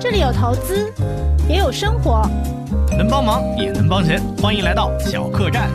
[0.00, 0.94] 这里有投资，
[1.48, 2.22] 也有生活，
[2.96, 5.68] 能帮忙也能帮钱，欢迎来到小客栈。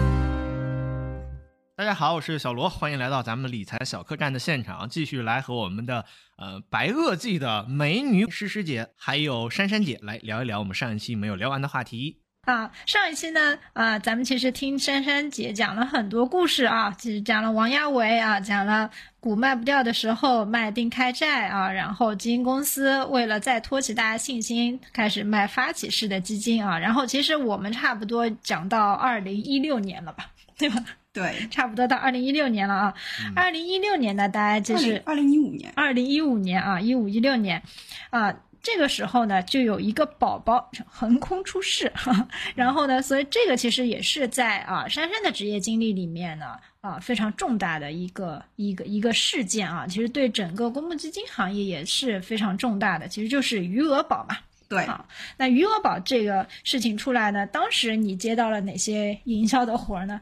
[1.76, 6.06] 大家好，我是小罗，欢迎来到咱们理财小客栈的现场，继续来和我们的
[6.38, 12.23] 呃白垩纪的美女诗诗姐还有珊珊姐来聊一聊我们上一期没有聊完的话题。
[12.46, 18.92] 啊，上一期呢，啊，咱们其实听珊珊姐讲了很多故事啊，其实讲了王亚伟啊，讲了
[19.22, 30.84] 股卖不掉的时候卖定开债啊，然后基金公司为了再托起大家信心，开始卖发起式的基金啊，然后其实我们差不多讲到二零一六年了吧， 对吧？
[31.14, 32.94] 对，差不多到二零一六年了啊，
[33.38, 37.64] 二零一六年呢，大家就是二零一五年，二零一五年啊，一五一六年，
[38.10, 38.36] 啊。
[38.64, 41.92] 这个时候呢，就有一个宝宝横空出世，
[42.56, 54.38] 然后呢，所以这个其实也是在啊珊珊的职业经历里面呢啊非常重大的一个一个一个事件啊，其实对整个公募基金行业也是非常重大的，其实就是余额宝嘛。
[54.70, 55.06] 对啊，
[55.38, 60.22] 那余额宝这个事情出来呢，当时你接到了哪些营销的活呢？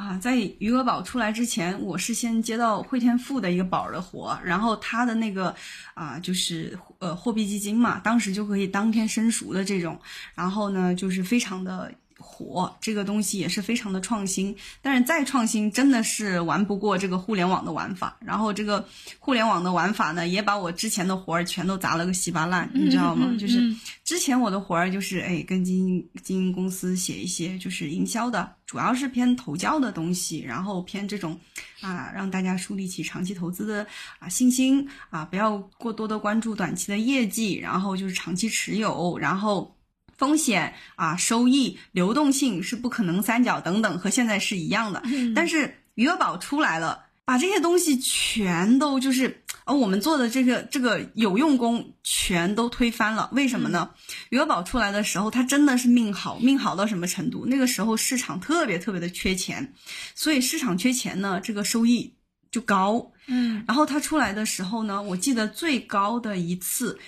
[0.00, 5.54] 啊，在余额宝出来之前，我是先接到汇添富的一个宝的活，然后他的那个
[5.92, 10.00] 啊，就是呃货币基金嘛，当时就可以当天申赎的这种，
[10.34, 11.92] 然后呢，就是非常的。
[12.20, 18.16] 火这个东西也是非常的创新，但是再创新真的是玩不过这个互联网的玩法。
[18.20, 18.86] 然后这个
[19.18, 23.34] 互联网的玩法呢，也把我之前的活儿全都砸了个稀巴烂，你知道吗？
[23.38, 31.38] 就是之前我的活儿就是哎，跟基金基金公司写一些就是营销的，主要是偏投教的东西，然后偏这种
[31.80, 33.86] 啊，让大家树立起长期投资的
[34.18, 39.74] 啊信心啊，不要过多的关注短期的业绩，然后就是长期持有，然后。
[40.20, 45.02] 风险啊，收益、流动性是不可能三角等等，和现在是一样的。
[45.34, 53.30] 但是余额宝出来了，把这些东西全都就是呃我们做的这个这个有用功全都推翻了。
[53.32, 53.92] 为什么呢？
[54.28, 57.46] 余额宝出来的时候，它真的是命好，命好到什么程度？
[57.46, 59.72] 那个时候市场特别特别的缺钱，
[60.14, 62.12] 所以市场缺钱呢，这个收益
[62.50, 63.10] 就高。
[63.26, 66.98] 嗯，然后它出来的时候呢，我记得最高的一次，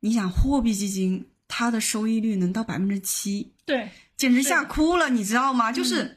[0.00, 1.26] 你想货币基金。
[1.54, 5.70] 它的收益率能到百分之七，对，简直吓哭了，你知道吗？
[5.70, 6.16] 就是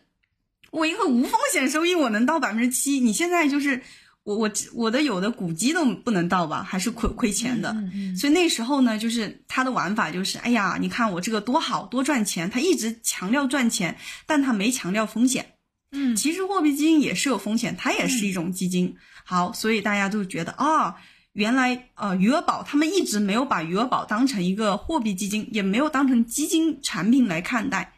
[0.72, 3.82] 我一个无风险收益，我能到百分之七，你现在就是
[4.24, 7.76] 我我我的有的股基都不能到吧，还是亏亏钱的。
[8.18, 15.46] 所以那时候呢，就是他的玩法就是，哎呀，你看我这个多好多赚钱，他一直强调赚钱，但他没强调风险。
[15.92, 18.96] 嗯，其实货币基金也是有风险，它也是一种基金。
[19.26, 20.96] 好，所以大家都觉得啊。
[21.36, 27.92] 原来，呃，余额宝他们一直没有把余额宝当成一个货币基金，也没有当成基金产品来看待，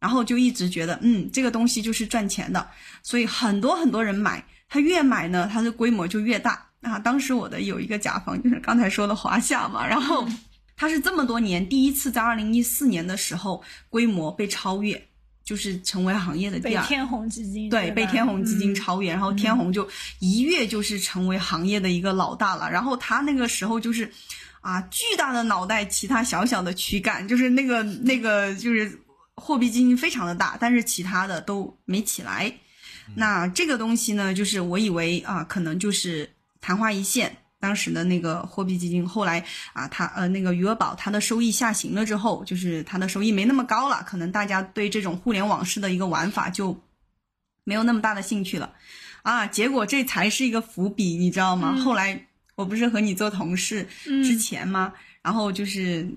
[0.00, 2.66] 然后就一直觉得，嗯，这个东西就是赚钱的，
[3.02, 6.66] 所以很多很多人买，他越买呢，他的规模就越大。
[6.80, 10.26] 啊，当时我的有一个甲方就是刚才说的华夏嘛，然后
[10.76, 15.07] 他是这么多年第一次在二零一四年的时候规模被超越。
[15.48, 19.88] 就是成为行业的第二，被天弘基金对被天弘基金超越，然后天弘就
[20.18, 22.70] 一跃就是成为行业的一个老大了。
[22.70, 24.12] 然后他那个时候就是，
[24.60, 29.00] 啊，巨大的脑袋，其他小小的躯干，就是那个那个就是
[29.36, 32.52] 货币基金非常的大，但是其他的都没起来。
[33.14, 36.28] 那这个东西呢，就是我以为啊，可能就是
[36.60, 37.34] 昙花一现。
[37.60, 46.80] 当时的那个货币基金，后来啊，它呃那个余额宝，它的收益下行了之后，就是它的收益没那么高了，可能大家对这种互联网式的一个玩法就
[47.64, 48.72] 没有那么大的兴趣了，
[49.22, 51.74] 啊，结果这才是一个伏笔，你知道吗？
[51.84, 54.92] 后来我不是和你做同事之前吗？
[55.20, 56.08] 然后就是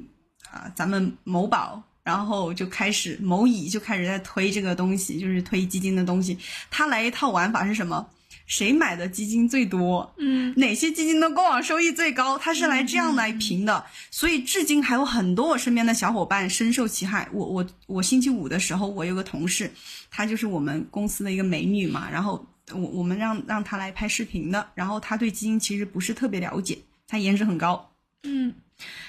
[0.51, 6.37] 啊，咱们某宝，然后就开始某乙就开始在推这个东西，就是推基金的东西，
[6.69, 8.07] 他来一套玩法是什么？
[8.45, 10.13] 谁买的基金最多？
[10.17, 12.37] 嗯，哪些基金的过往收益最高？
[12.37, 17.27] 他是来这样来评的，所以至今还有很多我身边的小伙伴深受其害。
[17.31, 19.71] 我我我星期五的时候，我有个同事，
[20.09, 27.93] 她就是我们公司的一个美女嘛，然后我我们让让她来拍视频的，然后她对基金其实不是特别了解，她颜值很高，
[28.23, 28.53] 嗯，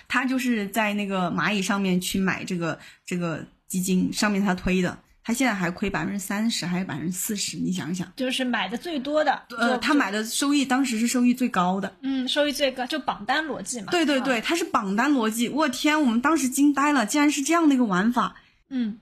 [0.06, 4.98] 她就是在那个蚂蚁上面去买这个这个基金，上面她推的。
[5.24, 7.56] 他现在还亏百分之三十还是百分之四十？
[7.56, 13.92] 你想想，就是买的最多的，呃，他买的收益当时是收益最高的，嗯，收益最高就榜单逻辑嘛。
[13.92, 15.48] 对对对，它是榜单逻辑。
[15.48, 18.36] 我天，我们当时惊呆了，竟然是这样的一个玩法。
[18.68, 18.98] 嗯，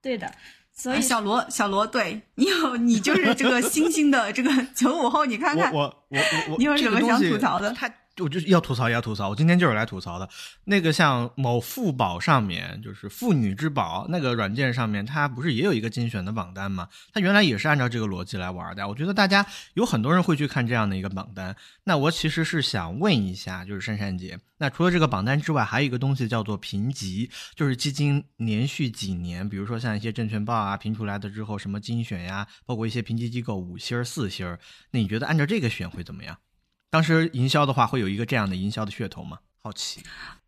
[0.00, 0.32] 对的。
[0.76, 7.70] 所以小罗，小罗，对你有你就是这个新兴的这个九五后，你看看，我我我我，你有什么想吐槽的？
[7.72, 7.88] 他
[8.22, 9.28] 我就要吐槽，要吐槽。
[9.28, 10.28] 我今天就是来吐槽的。
[10.64, 16.88] 那个像某富宝上面，就是妇女之宝那个软件上面，它不是也有一个精选的榜单吗？
[17.12, 18.86] 它原来也是按照这个逻辑来玩的。
[18.86, 19.44] 我觉得大家
[19.74, 21.56] 有很多人会去看这样的一个榜单。
[21.82, 34.60] 那我其实是想问一下，就是珊珊姐，那除了这个榜单之外，还有一个东西叫做评级，就是基金连续几年，比如说像一些证券报啊评出来的之后，什么精选呀，包括一些评级机构五星儿、四星儿，
[34.92, 36.38] 那你觉得按照这个选会怎么样？
[36.94, 39.38] 当时营销的话，会有一个这样的营销的噱头吗？
[39.64, 40.00] 好奇，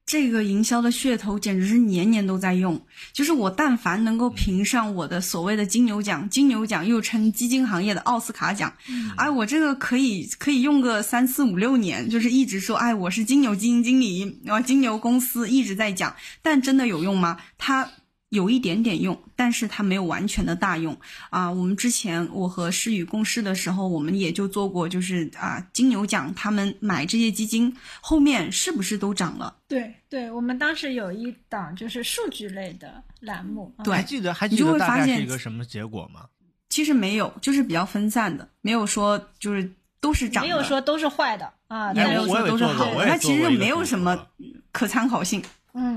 [0.06, 2.80] 这个营销的噱头简直是年年都在用。
[3.12, 8.72] 就是我但凡能够评上我的所谓的金牛奖，金牛奖又称基金行业的奥斯卡奖，
[9.16, 17.38] 哎，我这个可以可以用个三四五六年，就是一直说，哎，我是金牛基金经理，然后金牛公司一直在讲，但真的有用吗？
[17.58, 17.90] 它。
[18.36, 20.96] 有一点点用，但是它没有完全的大用
[21.30, 21.50] 啊。
[21.50, 29.56] 我们之前我和诗雨共事的时候，我们也就做过，就是啊，金牛奖他们买这些基金，后面是不是都涨了？
[29.66, 36.26] 对对，我们当时有一档就是数据类的栏目，对，还记得还记得大概是一个什么结果吗？
[36.68, 44.26] 其实没有，就是比较分散的，没有说就是都是涨，没有说都是坏的啊，也没有说都是好的，它其实没有什么
[44.72, 45.42] 可参考性。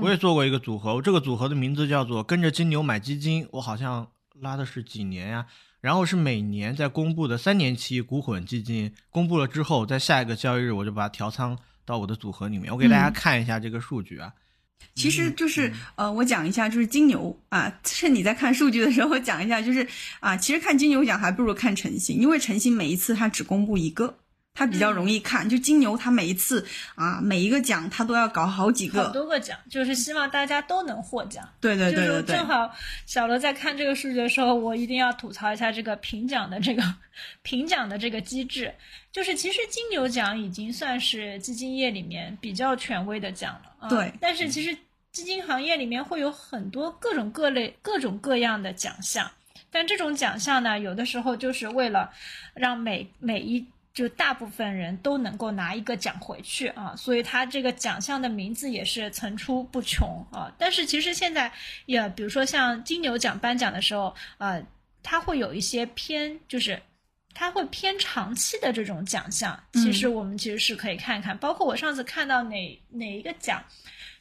[0.02, 3.46] 我也做过一个组合，这个组合的名字叫做“跟着金牛买基金”。
[3.52, 4.08] 我好像
[4.40, 5.46] 拉的是几年呀？
[5.80, 12.70] 然后是每年在公布的三年期股混基金公布了之后，在下一个交易日我就把它调仓到我的组合里面。
[12.70, 14.30] 我给大家看一下这个数据啊。
[14.94, 19.86] 其实就是呃，我讲一下，就是金牛啊，趁你在看数据的时候，我讲一下，就是
[20.20, 24.18] 啊，其实看金牛奖还不如看晨星，因为晨星每一次它只公布一个。
[24.52, 31.48] 它比较容易看，就金牛，他每一次啊，每一个奖他都要搞好几个，好多个奖，就是希望大家都能获奖。
[31.60, 32.36] 对对对对对。
[32.36, 32.70] 正好
[33.06, 36.82] 小罗在看这个数据的时候，我一定要吐槽一下这个评奖的这个
[37.40, 38.74] 评奖的这个机制。
[39.12, 44.12] 就是其实金牛奖已经算是基金业里面比较权威的奖了，对。
[44.20, 44.76] 但是其实
[45.10, 49.30] 基金行业里面会有很多各种各类、各种各样的奖项，
[49.70, 52.10] 但这种奖项呢，有的时候就是为了
[52.52, 53.64] 让每每一。
[53.92, 60.52] 就大部分人都能够拿一个奖回去啊，所以他这个奖项的名字也是层出不穷啊。
[60.56, 61.52] 但是其实现在
[61.86, 64.64] 也，比如说像金牛奖颁奖的时候，呃，
[65.02, 66.80] 他会有一些偏，就是
[67.34, 69.60] 他会偏长期的这种奖项。
[69.72, 73.64] 其实我们其实是可以看一看，包括我上次看到哪哪一个奖，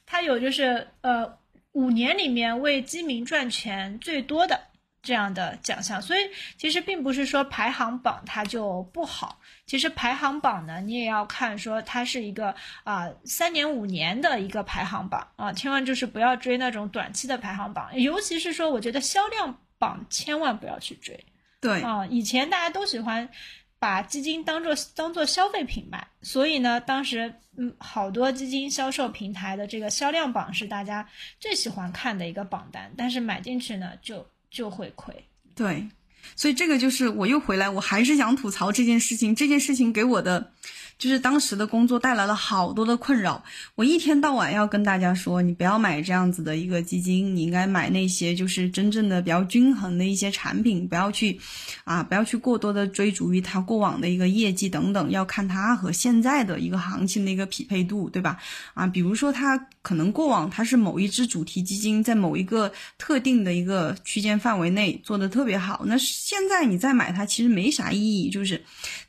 [0.06, 1.38] 它有就是呃
[1.74, 4.60] 五年里面为基民赚钱最多的。
[5.02, 6.20] 这样的奖项，所以
[6.58, 9.40] 其实并不是说排行榜它就不好。
[9.66, 12.54] 其实排行榜呢，你也要看说它是一个
[12.84, 21.24] 啊三年五年的一个排行榜啊，千万就是不要追那种短期的排行榜，尤其是说我觉得销量榜千万不要去追。
[21.62, 23.30] 对啊，以前大家都喜欢
[23.78, 31.08] 把基金当做当做消费品卖，所以呢，当时嗯好多基金销售平台的这个销量榜是大家
[31.40, 34.28] 最喜欢看的一个榜单，但是买进去呢就。
[34.50, 35.26] 就会亏，
[35.56, 35.88] 对，
[36.36, 40.52] 所以这个就是我又回来，我还是想吐槽这件事情，这件事情给我的。
[41.00, 43.42] 就是当时的工作带来了好多的困扰，
[43.76, 51.40] 我一天到晚要跟大家说，你不要买这样子的一个基金，你应该买那些就是真正的比较均衡的一些产品，不要去，
[51.86, 58.38] 啊，不要去过多的追逐于它过往的一个业绩等等，要看它和现在的一个行情的一个匹配度，对吧？
[58.74, 68.62] 啊，比如说它可能过往它是某一只主题基金在某一个特定的一个区间范围内做的特别好，那现在你再买它其实没啥意义，就是，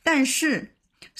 [0.04, 0.70] 但是。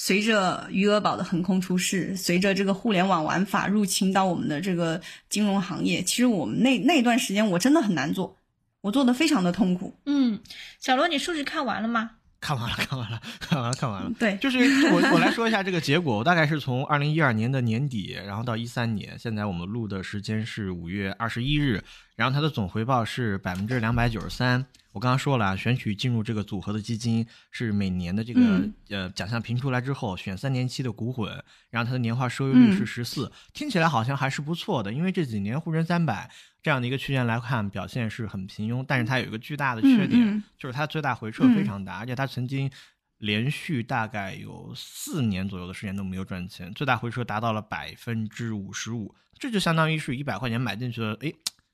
[0.02, 4.98] 随着余额宝的横空出世，随着这个互联网玩法入侵到我们的这个
[5.28, 8.34] 金融行业，其实我们那那段时间我真的很难做，
[8.80, 9.94] 我做的非常的痛苦。
[10.06, 10.40] 嗯，
[10.78, 12.12] 小罗，你数据看完了吗？
[12.40, 14.10] 看完了，看完了， 看完了，看完了。
[14.18, 14.58] 对，就是
[14.90, 21.82] 我我来说一下这个结果，我大概是从二零一二年的年底，然后到一三年，现在我们录的时间是五月二十一日，
[22.16, 24.64] 然后它的总回报是百分之两百九十三。
[24.92, 28.40] 我刚刚说了，选取进入这个组合的基金是每年的这个
[28.88, 31.30] 呃奖项评出来之后选三年期的股混，
[31.70, 34.92] 然后它的年化收益率是十四，听起来好像还是不错的。
[34.92, 36.28] 因为这几年沪深三百
[36.62, 42.70] 这样的一个区间来看，表现是很平庸，但是它有一个巨大的缺点，就是它最大回撤非常大，而且它曾经
[43.18, 51.32] 连续大概有四年左右的时间都没有赚钱，最大回撤达到了百分之五十五，这就相当于是一百块钱买进去了，哎。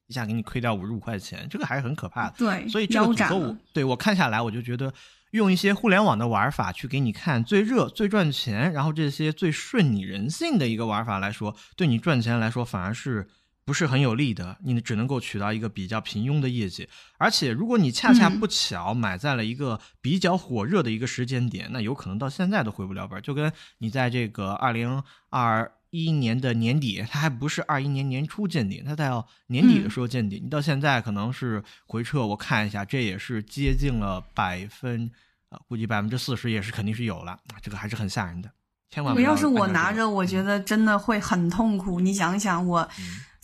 [0.09, 2.35] 一下给你亏掉五十五块钱，这个还是很可怕的。
[2.39, 4.95] 对，所以这个组合我对我看下来，我就觉得
[5.33, 13.29] 用一些互联网的玩法去给你看最热、最赚钱，然后这些最顺你人性的一个玩法来说，对你赚钱来说反而是
[13.67, 16.89] 不是很有利的，你只能够取到一个比较平庸的业绩。
[17.19, 23.21] 而且，如果你恰恰不巧买在了一个比较火热的一个时间点，那有可能到现在都回不了本。
[23.21, 32.25] 就跟你在这个二零二一年的年底，它还不是二一年年初见顶，它到年底的时候见顶，你到现在可能是回撤。
[32.25, 35.11] 我看一下，这也是接近了百分，
[35.49, 38.49] 啊，估计百分之四十也是肯定是有了，这个还是很吓人的。
[38.91, 41.99] 千万不要是我拿着，我觉得真的会很痛苦。
[41.99, 42.89] 你想想我。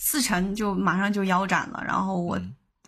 [0.05, 2.37] 四成就马上就腰斩了，然后我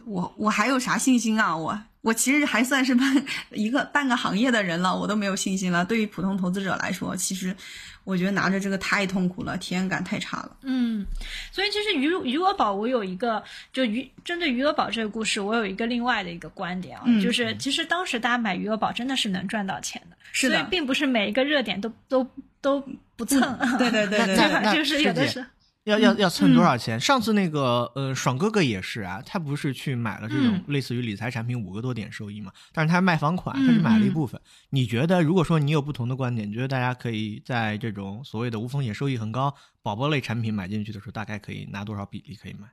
[0.03, 1.55] 我我还有啥信心啊？
[1.55, 5.86] 我我其实还算是半 一个半个行业的人了，我都没有信心了。
[5.86, 7.55] 对于普通投资者来说，其实
[8.03, 10.57] 我觉得拿着这个太痛苦了，体验感太差了。
[10.63, 11.05] 嗯，
[11.53, 13.41] 所以其实余余额宝，我有一个
[13.72, 22.27] 就余针对余额宝这个故事，我有一个另外的一个观点啊，就是其实当时大家买余额宝真的是能赚到钱的，是的，并不是每一个热点都都
[22.60, 22.84] 都
[23.15, 23.39] 不蹭。
[23.79, 24.36] 对对对对，
[24.75, 25.43] 就是有的是。
[25.86, 27.00] 要要要蹭多少钱？
[27.00, 32.51] 上次那个呃，爽哥哥也是啊，他不是去买了这种类似于理财产品五个多点收益嘛？
[32.74, 34.39] 但是他卖房款，他是买了一部分。
[34.72, 42.68] 你觉得，如果说你有不同的观点，你觉得大家可以在这种所谓的无风险收益很高宝宝类产品买进去的时候，大概可以拿多少比例可以买？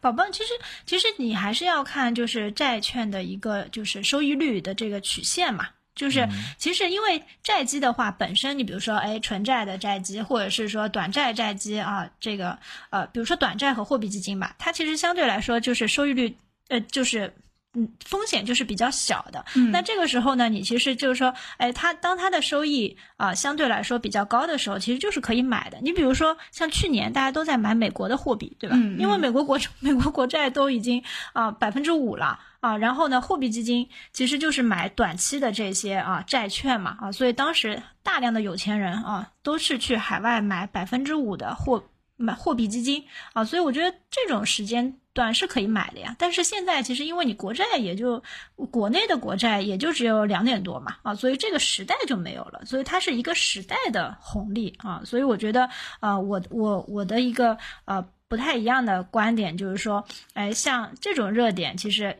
[0.00, 0.50] 宝宝其实
[0.84, 5.66] 其实你还是要看就是债券的一个就是收益率的这个曲线嘛。
[5.98, 6.26] 就是，
[6.56, 12.56] 其实因为债基的话，本身你比如说，哎，纯债的债基，或者是说短债债基啊，这个
[12.90, 16.32] 呃，比如说短债和货币基金吧，它其实相对来说就是收益率，
[16.68, 17.34] 呃，就是
[17.74, 19.44] 嗯，风险就是比较小的。
[19.72, 25.78] 那这个时候呢，你其实就是说，哎，它当它的收益啊相对来说比较高的时候，其实就是可以买的。
[25.82, 28.76] 你比如说像去年大家都在买美国的货币，对吧？
[28.98, 32.40] 因为美国国美国国债都已经啊百分之五了。
[32.60, 41.84] 啊，然后呢，货币基金其实就是买短期的这些啊债券嘛，啊，所以当时大量的有钱人啊都是去海外买百分之五的货
[42.16, 46.14] 买货币基金啊，所以我觉得这种时间段是可以买的呀。
[46.18, 48.22] 但是现在其实因为你国债也就
[48.70, 55.68] 国内的国债也就只有两点多嘛，啊，所以这个时代就没有了，所以它是一个时代的红利啊，所以我觉得
[56.00, 62.16] 啊，我我我的一个呃不太一样的观点就是说，哎，像这种热点其实。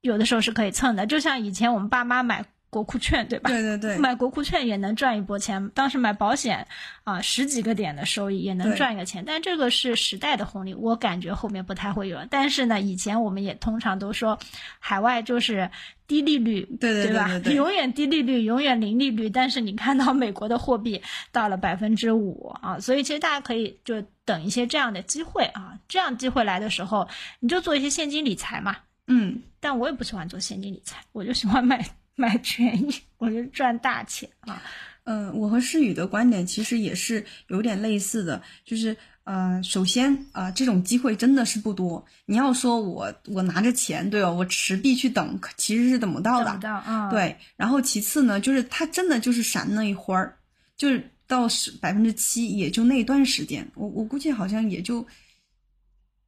[0.00, 3.50] 有的时候是可以蹭的，就像以前我们爸妈买国库券，对吧？
[3.50, 5.70] 对对对，买国库券也能赚一波钱。
[5.70, 6.66] 当时买保险
[7.04, 9.24] 啊，十几个点的收益也能赚一个钱。
[9.26, 12.18] 但这个是时代的红利，我感觉后面不太会有。
[12.30, 14.38] 但是呢，以前我们也通常都说，
[14.78, 15.70] 海外就是
[16.06, 17.30] 低利率，对对吧？
[17.50, 19.30] 永远低利率，永远零利率。
[19.30, 21.00] 但是你看到美国的货币
[21.32, 27.08] 到了百分之五啊，所以其实大家可以就等一些这样的机会啊，这样机会来的时候，
[27.40, 28.76] 你就做一些现金理财嘛。
[29.06, 31.82] 嗯，但我也不喜欢做现金理财，我就喜欢买
[32.18, 34.60] 买权益， 我就赚大钱啊。
[35.04, 42.04] 嗯，我和诗雨的观点其实也是有点类似的，就是呃，首先啊，这种机会真的是不多。
[42.26, 44.30] 你要说我我拿着钱，对吧？
[44.30, 46.46] 我持币去等，其实是等不到的。
[46.46, 47.08] 等不到，嗯。
[47.08, 50.36] 对，然后其次呢，就是它真的就是闪那一会儿，
[50.76, 55.06] 就是到十百分之七，也就那段时间，我我估计好像也就。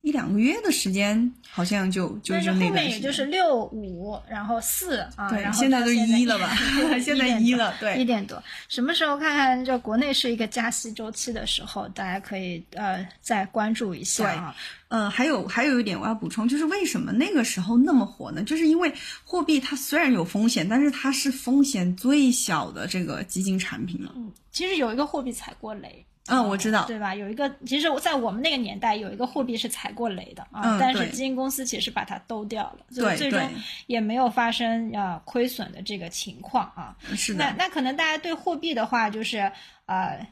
[0.02, 6.56] 一两个月的时间，好像就就是那后面也就是六五，然后四啊，对，然后现在都一了吧？
[7.04, 8.42] 现在一了，对，一点多。
[8.68, 9.62] 什么时候看看？
[9.62, 14.56] 就国内是一个加息周期的时候，大家可以呃再关注一下啊。
[14.88, 18.42] 嗯，还有还有一点我要补充，就是为什么那个时候那么火呢？
[18.42, 18.90] 就是因为
[19.22, 24.12] 货币它虽然有风险，但是它是风险最小的这个基金产品了。
[24.16, 26.06] 嗯，其实有一个货币踩过雷。
[26.30, 27.14] 嗯，我知道，对吧？
[27.14, 33.40] 有一个，其实在我们那个年代，有一个货币是踩过雷的啊，但是基金公司其实把它兜掉了，所以最终
[33.86, 36.96] 也没有发生啊亏损的这个情况啊。
[37.16, 37.44] 是的。
[37.44, 39.50] 那那可能大家对货币的话，就是
[39.86, 40.26] 呃，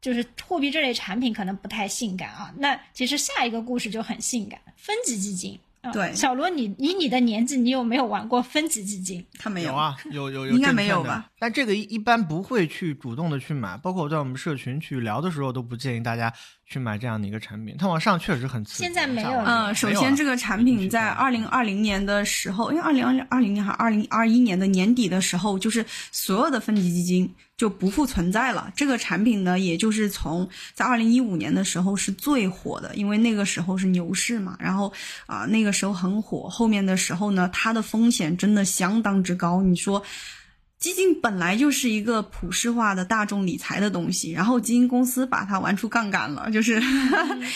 [0.00, 2.54] 就是货币这类产品可能不太性感啊。
[2.56, 5.58] 那其实下一个故事就很性感，分级基金。
[5.92, 9.24] 对，小罗，你以你的年纪，你有没有玩过分级基金？
[9.38, 11.30] 他没有啊，有有有，应该没有吧？
[11.38, 16.30] 但这个一一般不会去主动的去买，包括我在我们社群去聊的时候，都不建议大家
[16.70, 17.76] 去买这样的一个产品。
[17.78, 18.84] 它往上确实很刺激。
[18.84, 19.30] 现在没有。
[19.44, 27.30] 嗯，首先这个产品在二零二零年的时候，因为二零二零二零年还二零二一年的年底的时候，就是所有的分级基金。
[27.60, 28.72] 就不复存在了。
[28.74, 34.56] 这个产品呢，也就是从在二零一五年的时候是最火的，因为那个时候是牛市嘛。
[34.58, 34.90] 然后
[35.26, 36.48] 啊，那个时候很火。
[36.48, 39.60] 后面的时候呢，它的风险真的相当之高。
[39.60, 40.02] 你说
[40.80, 46.80] 基金本来就是一个普世化的大众理财的东西，然后基金公司把它玩出杠杆了，就是。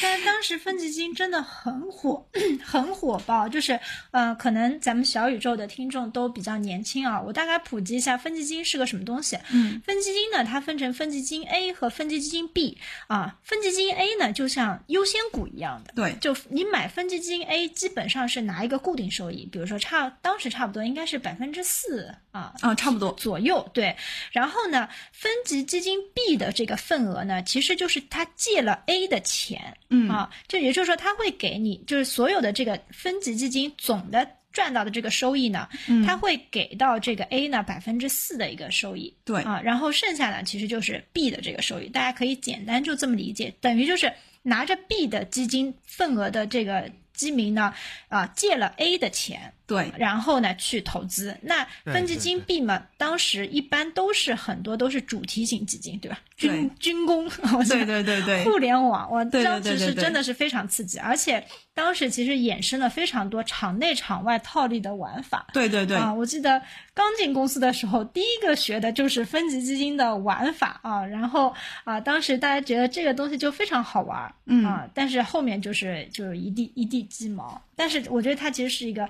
[0.02, 2.28] 但当时分级基金真的很火，
[2.62, 3.48] 很火爆。
[3.48, 9.38] 就是呃，可能咱们小宇宙的听众都比较年轻啊，我大概普及一下分级基金是个什么东西。
[9.50, 12.76] 嗯，分级基金呢，它分成分级基金 A 和分级基金 B
[13.06, 13.38] 啊。
[13.42, 23.13] 分级基金 A 呢，就像优先股一样的，对，就你买分级基金 A，基本上是拿一个固定收益，比如说差当时差不多应该是百分之四啊啊，差不多。
[23.14, 23.96] 左右对，
[24.30, 30.08] 然后呢，分级基金 B 的这个份额呢，其实就是他借了 A 的钱，嗯。
[30.08, 36.04] 啊，就也就是说他会给你，就是所有的这个分级基金总的赚到的这个收益呢，嗯。
[36.04, 39.42] 他会给到这个 A 呢百分之四的一个收益，对。
[39.42, 47.72] 啊，然后剩下呢其实就是 B 的这个收益，大家可以简单就这么理解，等于就是拿着 B 的基金份额的这个基民呢，
[48.08, 49.52] 啊，借了 A 的钱。
[49.66, 51.34] 对，然后呢去投资。
[51.42, 56.18] 那分级基金嘛，当时一般都是很多都是主题型基金，对吧？
[56.36, 57.26] 军 军工，
[57.68, 61.42] 对对对对，互联网，哇，对当时是真的是非常刺激，而且
[61.72, 65.46] 当时其实衍生了非常多场内场外套利的玩法。
[65.54, 66.60] 对对对啊，我记得
[66.92, 71.54] 刚进公司的时候，第一个学的就是分级基金的玩法啊，然后
[71.84, 77.58] 啊，当时大家觉得这个东西就非常好玩，嗯啊，但是后面就是就是一地一地鸡毛。
[77.76, 79.08] 但是我觉得它其实是一个。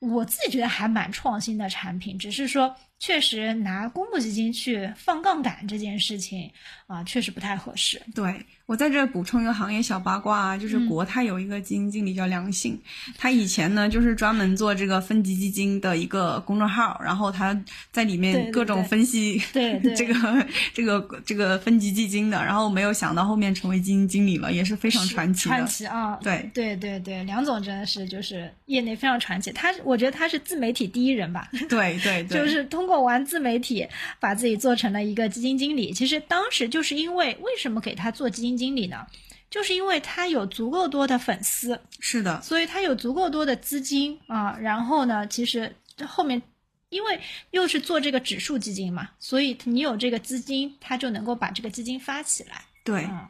[0.00, 6.50] 我自己觉得还蛮创新的产品，只是说确实拿公募基金去放杠杆这件事情
[6.86, 8.00] 啊，确实不太合适。
[8.14, 12.78] 对我在这补充一个行业小八卦啊，就是国泰有一个基金经理叫梁信，
[13.16, 17.58] 他以前呢就是专门做这个分级基金的一个公众号，然后他
[17.90, 25.54] 在里面各种分析对 这个这个这个分级基金的，然后没有想到后面成为基金经理了，也是非常传奇的。
[25.54, 26.18] 传奇啊！
[26.22, 31.48] 对对对对，梁总真的是就是业内非常传奇，他我觉得他是自媒体第一人吧。
[31.70, 33.86] 对对对， 就是通过玩自媒体
[34.18, 35.92] 把自己做成了一个基金经理。
[35.92, 39.06] 其实当时就是因为为什么给他做基金经理呢？
[39.50, 44.56] 就是因为他有足够多的粉丝，是的，所以他有足够多的资金啊。
[44.58, 45.76] 然后呢，其实
[46.06, 46.40] 后面
[46.88, 52.62] 因为又是做这个指数基金嘛，所以你有这个资金，他就能够把这个基金发起来。
[52.82, 53.04] 对。
[53.04, 53.28] 嗯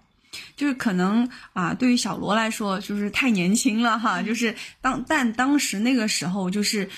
[0.56, 4.22] 就是可能啊，对于小罗来说，就是太年轻了哈。
[4.22, 6.88] 就是当但当时那个时候，就是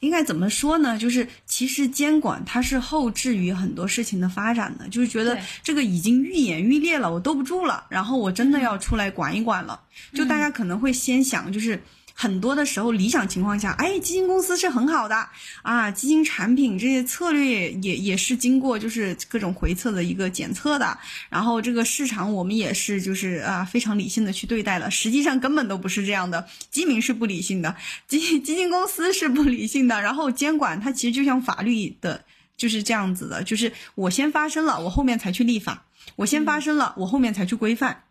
[0.00, 0.98] 应该怎么说呢？
[0.98, 9.80] 就是其实监管它是后置于很多事情的发展的，就是觉得这个已经愈演愈烈了，我兜不住了，然后我真的要出来管一管了。
[10.12, 11.82] 就大家可能会先想，就是。
[12.20, 15.26] 很多的时候，理想情况下，哎，基金公司是很好的
[15.62, 20.98] 啊，基金产品这些策略也也是经过就是各种回测的一个检测的，
[21.30, 27.74] 然后这个市场我们也是就是啊非常理性的去对待了，实际上根本都不是这样的，基民是不理性的，
[28.06, 32.22] 基基金公司是不理性的，然后监管它其实就像法律的，
[32.54, 38.04] 就是这样子的，就是我先发生了，我后面才去立法，我先发生了，我后面才去规范。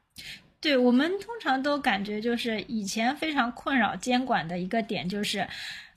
[0.61, 5.47] 对我们通常都感觉就是以前非常困扰监管的一个点就是，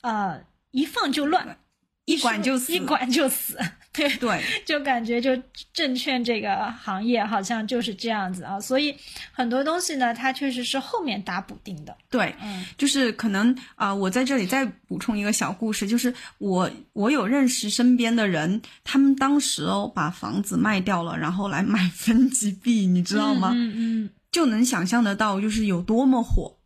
[0.03, 1.59] 呃，一放就乱，
[2.05, 3.59] 一管就死，一管就死。
[3.93, 5.37] 对对，就感觉就
[5.75, 8.97] 证券这个行业好像就是这样子啊，所以
[9.33, 11.95] 很多东西呢，它确实是后面打补丁的。
[12.09, 23.53] 对，嗯，就是可能啊、呃，我在这里再补充一个小故事，就是我我有认识身边的人，他们当时哦把房子卖掉了，然后来买分级币，你知道吗？
[23.55, 24.11] 嗯嗯。
[24.33, 26.59] 就能想象得到，就是有多么火。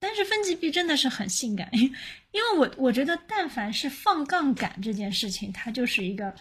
[0.00, 6.32] 但是分级币真的是很性感， 因为我我觉得，但凡是放杠杆这件事情，它就是一个，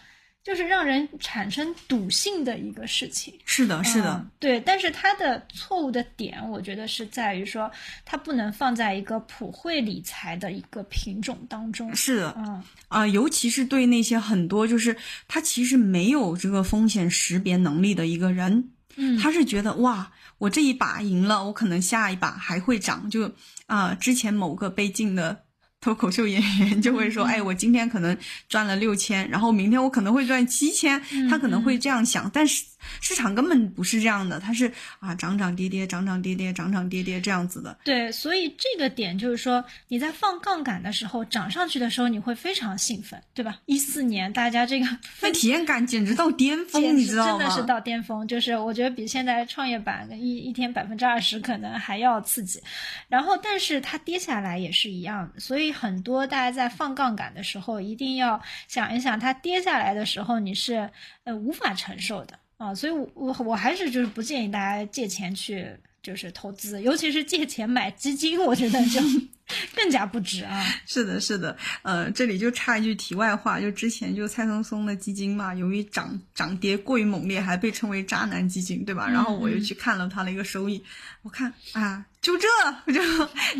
[0.43, 3.33] 就是让人产生赌性的一个事情。
[3.45, 4.59] 是的，是的，嗯、对。
[4.59, 7.71] 但是它的错误的点，我觉得是在于说，
[8.05, 11.95] 它不能放在一个普惠理财的一个品种当中。
[11.95, 12.45] 是的，嗯
[12.89, 14.95] 啊、呃，尤其是对那些很多就是
[15.27, 20.11] 他其实没有这个风险识别能力的一个人，嗯，他是觉得哇。
[20.38, 23.10] 我这一把赢了，我可能下一把还会涨。
[23.10, 23.26] 就
[23.65, 25.43] 啊、呃，之前某个被禁的
[25.80, 28.17] 脱口秀演员就会说：“嗯、哎，我今天可能
[28.50, 31.02] 赚了六千，然后明天我可能会赚七千。
[31.12, 32.63] 嗯”他可能会这样想，但是
[33.01, 37.77] 市场根本不是这样的，它是啊涨涨跌跌，涨涨跌跌，涨涨跌跌这样子的。
[37.83, 43.59] 对，所以这个点就是说，你在放杠杆的时候涨上去的时候，你会非常兴奋，对吧？
[43.65, 44.85] 一四年大家这个
[45.21, 47.37] 那体验感简直到巅峰，你知道吗？
[47.37, 52.61] 真的是到巅峰，就是我觉得比现在创业板一一天百分之二十可能还要刺激。
[53.07, 60.89] 然后，但是它跌下来也是一样的，所以很多大家在放杠杆的时候，一定要想一想，它跌下来的时候你是
[61.23, 62.37] 呃无法承受的。
[62.57, 69.01] 啊，所以我，我我还是就是不建议大家借钱去就是投资，尤其是借钱买基金，我觉得就
[69.75, 70.63] 更加不值啊。
[70.87, 79.09] 是的，是的，呃，这里就插一句题外话，就之前就蔡松松的基金嘛，由于涨涨跌过于猛烈，还被称为渣男基金，对吧？
[79.09, 80.81] 然后我又去看了他的一个收益，
[81.23, 82.47] 我看啊，就这
[82.85, 82.93] 就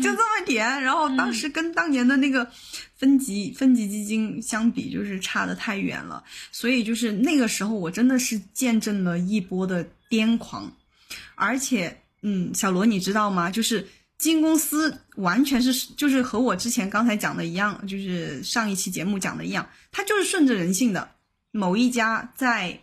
[0.00, 2.50] 就这么点，然后当时跟当年的那个
[2.96, 10.72] 分级分级基金相比，就是差的太远了，所以就是那个时候我真的是见证了一波的癫狂，
[11.34, 13.50] 而且，嗯，小罗你知道吗？
[13.50, 13.86] 就是。
[14.18, 21.08] 基金公司完全是就是和我之前刚才讲的一样，就是上一期节目讲的一样，它就是顺着人性的。
[21.52, 22.80] 某一家在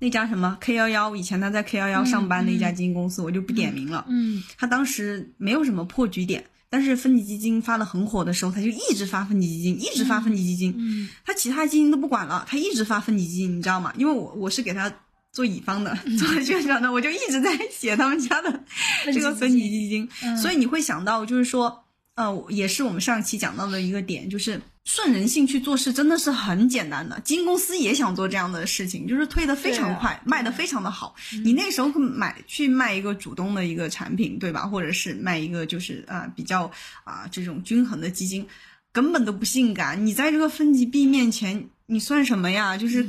[0.00, 4.04] 那家什么 K 幺幺，以前他在 K 幺幺上班的一家基金公司，我就不点名了。
[4.08, 10.74] 嗯，他当时没有什么破局点，但是分级基金发的很火的时候，他就一直发分级基金，一直发分级基金。
[10.76, 13.94] 嗯，他其他基金都不管了，他一直发分级基金，你知道吗？
[13.96, 14.92] 因为我我是给他。
[15.32, 18.64] 做乙方的， 做宣传的，我就一直在写他们家的
[19.06, 21.84] 这个分级基金，所以你会想到，就是说，
[22.16, 27.20] 呃，也是我们上期讲到的一个点，就是顺人性去做事真的是很简单的。
[27.20, 31.14] 基金公司也想做这样的事情，就是推的非常快，卖的非常的好。
[31.44, 34.66] 你那时候买去卖一个主动的一个产品，对吧？
[34.66, 36.68] 或者是卖一个就是啊比较
[37.04, 38.44] 啊这种均衡的基金，
[38.90, 40.04] 根本都不性感。
[40.04, 42.76] 你在这个分级币面前，你算什么呀？
[42.76, 43.08] 就是。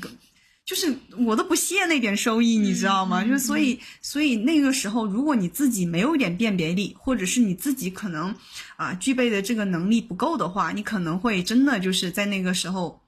[0.63, 3.23] 就是我都不屑那点收益，你知道吗？
[3.23, 8.33] 就是所以，所以那个时候，如果你自己没有一点辨别力，或者是你自己可能
[8.77, 13.01] 啊具备的这个能力不够的话，你可能会真的就是在那个时候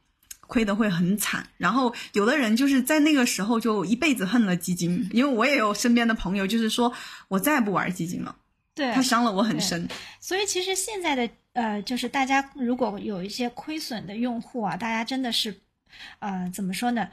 [0.48, 1.48] 亏的会很惨。
[1.58, 6.92] 然后有的人就是在那个时候就一辈子恨了基金，因为我也有身边的朋友，就是说
[7.30, 8.36] 我再也不玩基金了，
[8.76, 9.88] 对他伤了我很深。
[10.20, 15.62] 所以其实现在的呃，就是大家如果有一些亏损的用户啊，大家真的是
[16.20, 17.08] 呃，怎么说呢？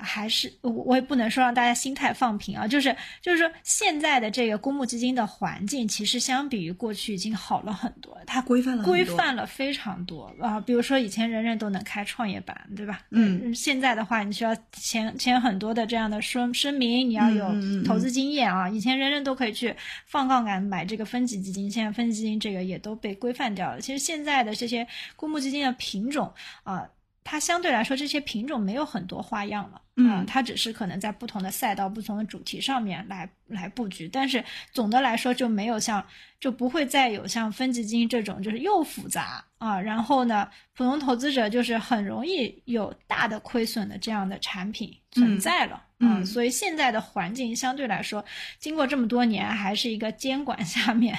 [0.00, 10.60] 还是我我也不能说让大家心态放平啊，就是就是说现在的这个公募基金的环境，其实相比于过去已经好了很多，它规范了规范了非常多啊。
[10.60, 13.00] 比如说以前人人都能开创业板，对吧？
[13.10, 17.48] 嗯，现在的话你需要签签很多的这样的声声明，你要有
[17.84, 18.68] 投资经验啊。
[18.68, 19.74] 以前人人都可以去
[20.06, 23.80] 放杠杆买这个分级基金，现在分级基金这个也都被规范掉了。
[23.80, 26.32] 其实现在的这些公募基金的品种
[26.62, 26.88] 啊。
[27.30, 36.02] 它相对来说，这些品种没有很多花样了，嗯，它只是可能在不同的赛道、不同的主题上面来来布局，但是总的来说就没有像，
[36.40, 48.24] 就不会再有像分级基金这种，就是又复杂啊，然后呢，普通投资者就是很容易有大的亏损的这样的产品存在了，嗯，所以现在的环境相对来说，
[48.58, 51.14] 经过这么多年，还是一个监管 下面。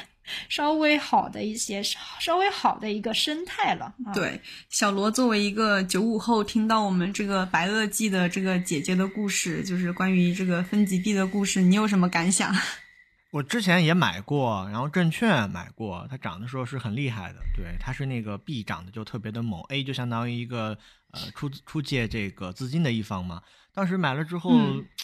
[0.47, 1.81] 稍微好的一些，
[2.19, 3.93] 稍微好的一个生态了。
[4.13, 4.39] 对，
[4.69, 12.53] 小罗作为一个九五后，听到我们这个白垩纪的这个姐姐的故事，就是关于这个分级币的故事，你有什么感想？
[13.31, 17.39] 我之前也买过，然后证券买过，它涨的时候是很厉害的。
[17.55, 20.77] 对，它是那个币涨的就特别的猛，A 就相当于一个
[21.11, 23.41] 呃出出借这个资金的一方嘛。
[23.73, 24.51] 当时买了之后，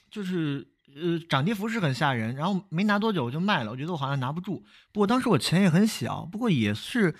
[0.09, 0.67] 就是。
[0.95, 4.63] 呃，涨跌幅是很吓人，然后没拿多久我就卖了，我觉得我好像拿不住。
[4.93, 7.13] 不过当时我钱也很小，不过也是，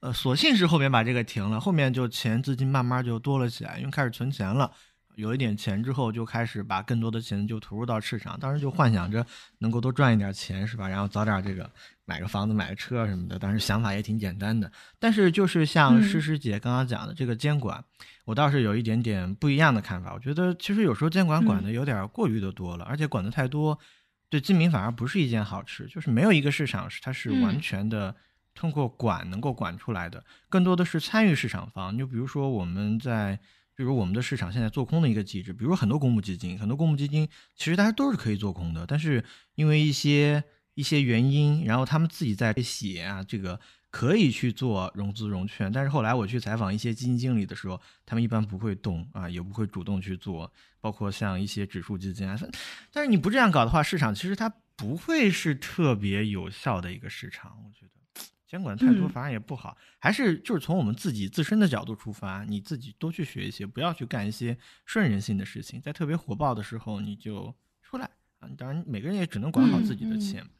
[0.00, 4.70] 呃，索性是后面把这个停了，后面就钱资金慢慢就多了起来，因为开始存钱了，
[5.14, 9.24] 有一点钱之后就开始把更多的钱就投入到市场，当时就幻想着
[9.60, 10.86] 能够多赚一点钱，是吧？
[10.86, 11.70] 然后早点这个
[12.04, 14.70] 买个房子、买个车什么的，当时想法也挺简单的。
[14.98, 17.84] 但是就是像诗诗姐刚刚讲的这个监管。
[18.26, 23.78] 我倒是有一点点不一样的看法，我觉得其实有时候监管管的有点过于的多了，而且管的太多，
[24.30, 25.86] 对金民反而不是一件好事。
[25.88, 28.16] 就是没有一个市场是它是完全的
[28.54, 31.98] 通过管能够管出来的，更多的是参与市场方。
[31.98, 33.38] 就比如说我们在，
[33.74, 39.22] 比如我们的市场现在做空的一个机制，比如很多公募基金，很多公募基金其实大家都是可以做空的，但是
[39.54, 40.42] 因为一些
[40.74, 43.60] 一些原因，然后他们自己在写啊这个。
[43.94, 52.36] 可以去做融资融券，但是后来我去采访一些基金经理的时候，他们一般不会动啊，也不会主动去做，包括像一些指数基金啊。
[52.90, 57.56] 但是你不这样搞的话，市场其实它不会是特别有效的一个市场。
[57.64, 65.80] 我觉得监管太多反而也不好，还是就是从我们自己自身的角度出发，你自己多去学一些，不要去干一些顺人性的事情。
[65.80, 68.10] 在特别火爆的时候，你就出来
[68.40, 68.48] 啊。
[68.58, 70.42] 当然，每个人也只能管好自己的钱。
[70.42, 70.50] 嗯，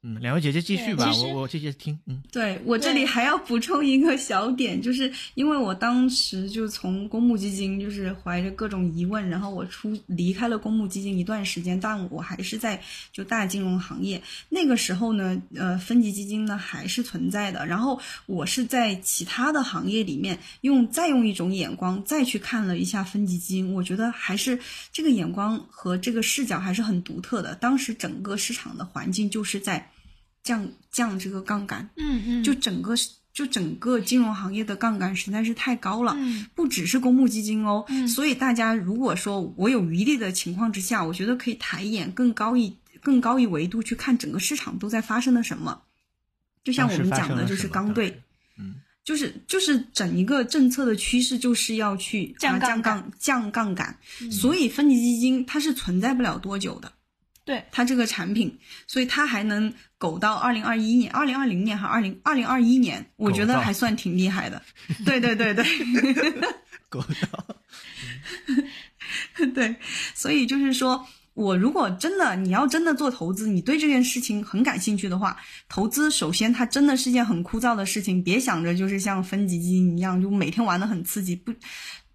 [0.00, 1.98] 两位姐姐继续吧，我我继续听。
[2.06, 12.80] 嗯，对我这里还要补充一个小点， 就是因为我当时就从公募基金，就是怀着各种疑问，然后我出离开了公募基金一段时间，但我还是在
[13.12, 14.22] 就大金融行业。
[14.48, 17.66] 那个时候呢，呃，分级基金呢还是存在的。
[17.66, 24.58] 然后我是在其他的行业里面用再用一种眼光再去看了一下分级基金，我觉得还是
[24.92, 27.54] 这个眼光和这个视角还是很独特的。
[27.56, 29.86] 当时整个市场的环境就是在。
[30.48, 32.94] 降降这个杠杆，嗯嗯，就整个
[33.34, 37.84] 就整个金融行业的杠杆实在是太高了，嗯不只是公募基金哦。
[37.88, 45.82] 嗯所以大家如果说我有余力的情况之下，我觉得可以抬眼更高一更高一维度去看整个市场都在发生了什么。
[46.64, 48.22] 就像我们讲的，就是刚兑，
[48.58, 56.92] 嗯，就是就是整一个政策的趋势就是要去啊降降杠降杠杆，嗯所以分级基金它是存在不了多久的。
[57.48, 64.60] 对，它这个产品，所以它还能苟到二零二一年、二零二零年还二零二零二一年，我觉得还算挺厉害的。
[65.06, 65.64] 对对对对
[66.90, 67.56] 苟到。
[69.54, 69.74] 对，
[70.14, 71.06] 所以就是说。
[71.38, 75.36] 我如果真的你要真的做投资，你对这件事情很感兴趣的话，
[75.68, 81.36] 投资首先它真的是件很枯燥的事情，别想着就是像分级基金一样，就每天玩的很刺激。
[81.36, 81.54] 不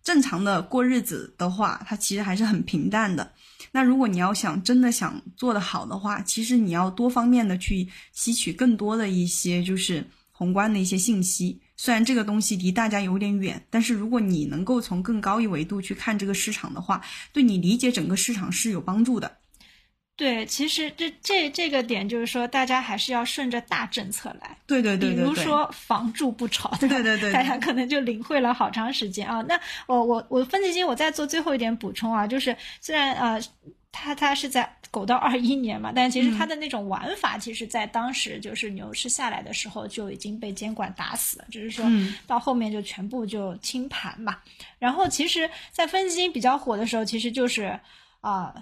[0.03, 3.31] 正常的过日子的话，它其实还是很平淡的。
[3.73, 11.59] 那如果你要想真的想做得好的话，其实你要多方面的去吸取更多的一些就是宏观的一些信息。
[11.75, 17.01] 虽然这个东西离大家有点远，但是如果你能够从更高一维度去看这个市场的话，
[17.33, 19.39] 对你理解整个市场是有帮助的。
[20.15, 24.55] 对，其实这这这个点就是说，大家还是要顺着大政策来。
[24.67, 29.41] 对对对对对，比如说房住不炒，对吧对对对大家可能就领会了好长时间啊。
[29.47, 33.41] 那我我我分析基金，我再做最后一点补充啊，就是虽然呃，
[33.91, 44.37] 它它是在狗到二一年嘛，但其实它的那种玩法，其实在当时就是牛市下来的时候就已经被监管打死了，只是说嗯到后面就全部就清盘嘛。
[44.77, 47.79] 然后其实，在分析基金比较火的时候，其实就是
[48.21, 48.53] 啊。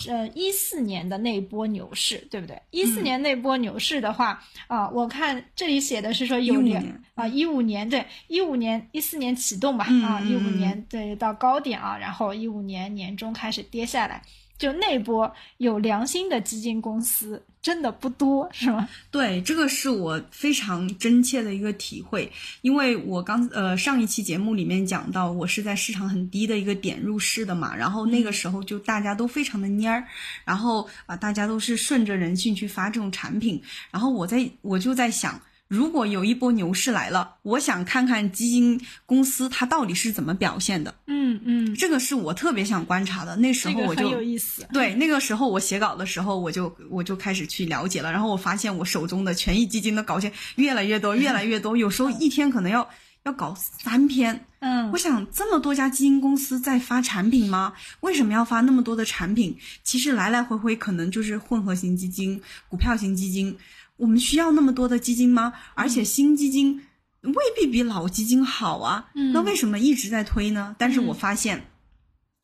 [0.00, 2.56] 是一四年的那一波牛市，对不对？
[2.70, 14.22] 一四嗯年那波牛市的话，啊、我看这里写的是说有15两年啊，一五年对，一五年一四年启动吧，嗯啊，一五年对到高点啊，然后一五年年中开始跌下来，
[14.58, 18.88] 就那波有良心的基金公司真的不多，是吗？
[19.10, 22.30] 对，这个是我非常真切的一个体会，
[22.62, 30.04] 因为我刚呃上一期节目里面讲到，我是在市场很低的一个点入市的嘛，然后那个时候就大家都非常的蔫儿，
[30.44, 35.40] 然后啊、大家都是顺着人性去发这种产品，然后我在我就在想。
[35.68, 43.36] 如果有一波牛市来了，我想看看基金公司它到底是怎么表现的，嗯嗯，这个是我特别想观察的。
[43.36, 44.66] 那时候我就有意思。
[44.72, 52.88] 对，那个时候我写稿的时候，我就我就开始去了解了，然后我发现我手中的权益基金的稿件越来越多， 越来越多，有时候一天可能要
[53.24, 54.46] 要搞三篇。
[54.60, 57.74] 嗯我想，这么多家基金公司在发产品吗？
[58.00, 59.56] 为什么要发那么多的产品？
[59.84, 63.54] 其实来来回回可能就是混合型基金、股票型基金。
[63.98, 65.52] 我们需要那么多的基金吗？
[65.74, 66.82] 而且新基金
[67.20, 69.10] 未必比老基金好啊。
[69.14, 70.74] 嗯那为什么一直在推呢？
[70.78, 71.66] 但是我嗯发现，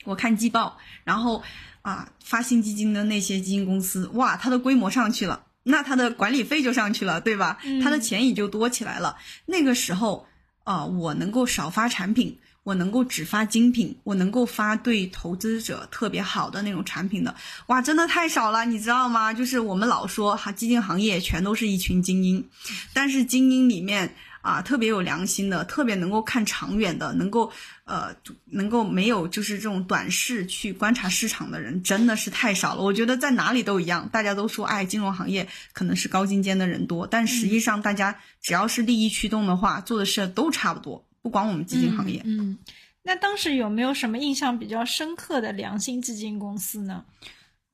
[0.04, 1.42] 我看季报，然后
[1.82, 7.58] 啊，发新基金的那些基金公司，哇，它的规模上去了，那它的管理费就上去了，对吧？
[7.64, 9.16] 嗯它的钱也就多起来了。
[9.46, 10.26] 那个时候
[10.64, 17.34] 啊，我能够少发产品，我能够只发精品，我能够发对投资者特别好的那种产品的，
[17.66, 19.32] 哇，真的太少了，你知道吗？
[19.32, 22.48] 就是我们老说哈，基金行业全都是一群精英，
[22.92, 27.50] 但是精英里面啊，特别有良心的，特别能够看长远的，能够
[27.84, 28.14] 呃，
[28.46, 32.82] 能够没有就是这种短视去观察市场的人，真的是太少了。
[32.82, 42.20] 我觉得在哪里都一样，大家都说，哎，金融行业可能是高精尖的人多，但实际上大家只要是利益驱动的话，做的事都差不多，不光我们基金行业。
[42.26, 42.58] 嗯，嗯
[43.02, 47.02] 那当时有没有什么印象比较深刻的良心基金公司呢？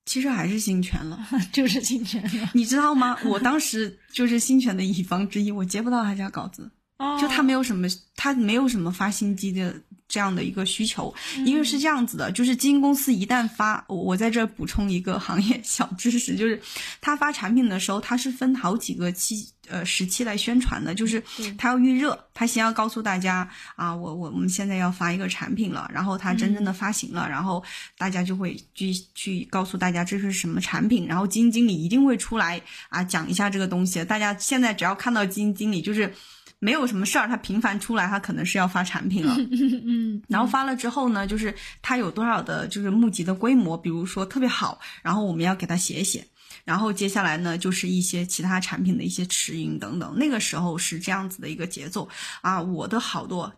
[0.07, 1.19] 其实还是新泉了，
[1.53, 2.51] 就是新泉了。
[2.55, 3.19] 你知道吗？
[3.25, 9.75] 我当时就是新泉的乙方之一，我接不到他家稿子，哦就他没有什么，他没有什么发新机的
[10.11, 11.15] 这样的一个需求。
[11.47, 16.61] 因为是这样子的，就是基金公司一旦发，我我在这儿补充一个行业小知识，就是
[17.01, 27.63] 他发产品的时候，他是分好几个期呃时期来宣传的，就是对他要预热，他先要告诉大家啊，我我我们现在要发一个产品了，然后它真正的发行了，然后
[27.97, 34.05] 大家就会去去告诉大家这是什么产品，然后基金经理一定会出来啊讲一下这个东西。
[34.05, 36.13] 大家现在只要看到基金经理，就是
[36.61, 39.35] 没有什么事儿，他频繁出来，他可能是要发产品了。
[39.85, 46.25] 嗯然后发了之后呢，就是他有多少的，就是募集的规模，比如说特别好，然后我们要给他写一写。
[46.65, 50.15] 然后接下来呢，就是一些其他产品的一些持盈等等。
[50.17, 52.09] 那个时候是这样子的一个节奏
[52.43, 53.53] 啊，我的好多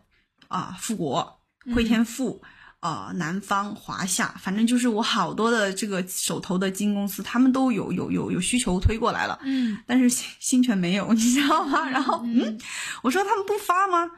[0.47, 1.39] 啊，富国、
[1.75, 2.41] 汇添富。
[2.83, 11.89] 呃，南方、华夏，反正就是我好多的这个手头的基金公司，他们都有有有有需求推过来了，嗯，但是新新泉没有，你知道吗？
[11.89, 12.59] 然后，嗯，
[13.01, 14.11] 我说他们不发吗？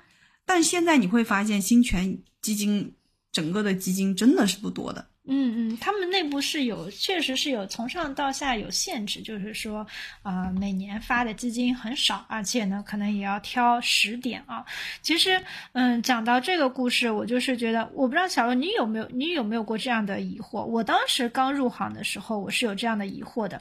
[0.48, 2.96] 但现在你会发现，新泉基金
[3.32, 5.10] 整个的基金真的是不多的。
[5.28, 9.86] 嗯嗯，他们内部是有，确实是有从上到下有限制，就是说，
[10.22, 14.64] 啊，每年发的基金很少，而且呢，可能也要挑时点啊。
[15.02, 20.64] 其实，嗯，讲到这个故事，我就是觉得，我不知道小罗你有没有，你有没有过这样的疑惑？
[20.64, 23.60] 我当时刚入行的时候，我是有这样的疑惑的，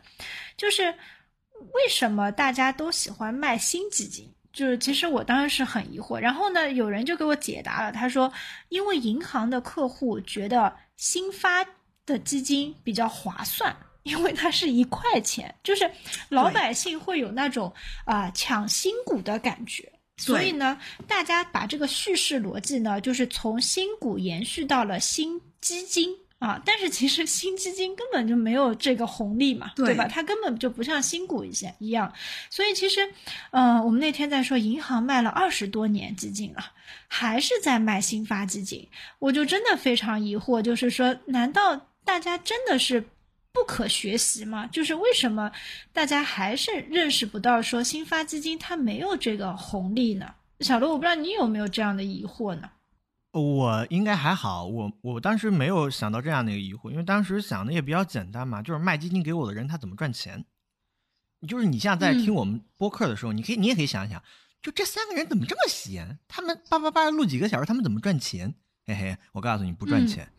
[0.58, 4.28] 就是为什么大家都喜欢卖新基金？
[4.52, 8.30] 就是其实我当时是很疑惑，然后呢，有人就给我解答了，他说，
[8.68, 10.70] 因为银行的客户觉得。
[10.96, 11.64] 新发
[12.06, 15.90] 的基金比较划算，因为它是一块钱，就是
[16.28, 17.72] 老百姓会有那种
[18.04, 20.78] 啊抢新股的感觉，所以呢，
[21.08, 30.06] 大家把这个叙事逻辑呢，就是从新股延续到了新基金啊，但是其实新基金根本就没有这个红利嘛，对吧？
[30.06, 32.12] 它根本就不像新股一些一样，
[32.50, 33.00] 所以其实，
[33.52, 36.72] 嗯，我们那天在说银行卖了二十多年基金了。
[37.08, 38.88] 还是在卖新发基金，
[39.20, 43.00] 我就真的非常疑惑，就是说，难道大家真的是
[43.52, 44.66] 不可学习吗？
[44.66, 45.50] 就是为什么
[45.92, 50.34] 大家还是认识不到说新发基金它没有这个红利呢？
[50.60, 52.68] 小罗，我不知道你有没有这样的疑惑呢？
[53.40, 60.44] 我应该还好，我我当时没有想到这样的一个疑惑，因为当时想的也比较简单嘛，就是卖基金给我的人他怎么赚钱，
[61.48, 64.22] 就是你现在听我们播客的时候，你可以你也可以想一想。
[64.62, 66.18] 就这三个人怎么这么闲？
[66.26, 68.54] 他们叭叭叭录几个小时，他们怎么赚钱？
[68.86, 70.33] 嘿嘿，我告诉你不赚钱，因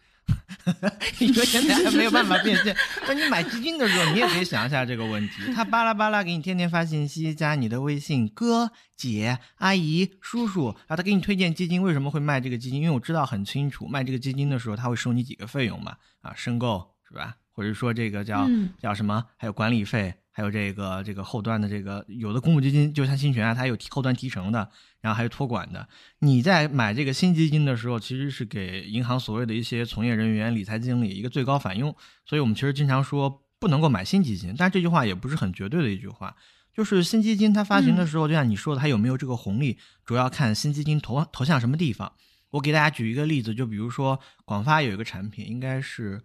[1.19, 2.75] 为现在还没有办法变现。
[3.07, 5.53] 那你买基金的时候，你也可以想一下这个问题。
[5.53, 12.81] 他巴拉巴拉给你天天发信息，加你的微信，哥姐阿姨叔叔，然后他给你推荐基金，为什么会卖这个基金？
[12.81, 15.97] 因为我知道很清楚，卖这个基金的时候他会收你几个费用嘛？
[16.21, 17.35] 啊，申购是吧？
[17.55, 19.25] 或者说这个叫叫什么？
[19.37, 20.13] 还有管理费。
[20.37, 25.87] 还有这个这个后端的这个有的公募基金，就像新权啊，它有后端提成的，然后还有托管的。
[26.19, 31.95] 你在买这个新基金的时候，其实是给银行所谓的一些从业人员、理财经理一个最高返佣。
[32.25, 36.35] 所以我们其实经常说不能够买新基金，但这句话也不是很绝对的一句话。
[36.73, 42.11] 就是新基金它发行的时候，就像你说的，它有没有这个红利，主要看新基金投投向什么地方。
[42.49, 46.21] 我给大家举一个例子，就比如说广发有一个产品，应该是。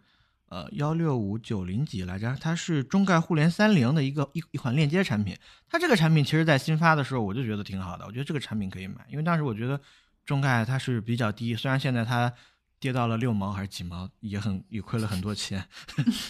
[0.50, 2.36] 呃，幺六五九零几来着？
[2.40, 5.36] 它是中概互联三零的一个一一款链接产品。
[5.68, 8.04] 它这个产品其实在新发的时候，我就觉得挺好的。
[8.04, 9.80] 我觉得这个产品可以买，因为当时我觉得
[10.26, 12.32] 中概它是比较低，虽然现在它
[12.80, 15.64] 跌到了六毛还是几毛，也很也亏了很多钱。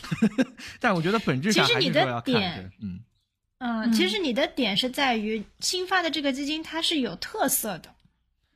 [0.78, 3.00] 但我觉得本质上还是说要看，嗯
[3.61, 7.94] 嗯，其实你的点是在于新发的这个基金它是有特色的，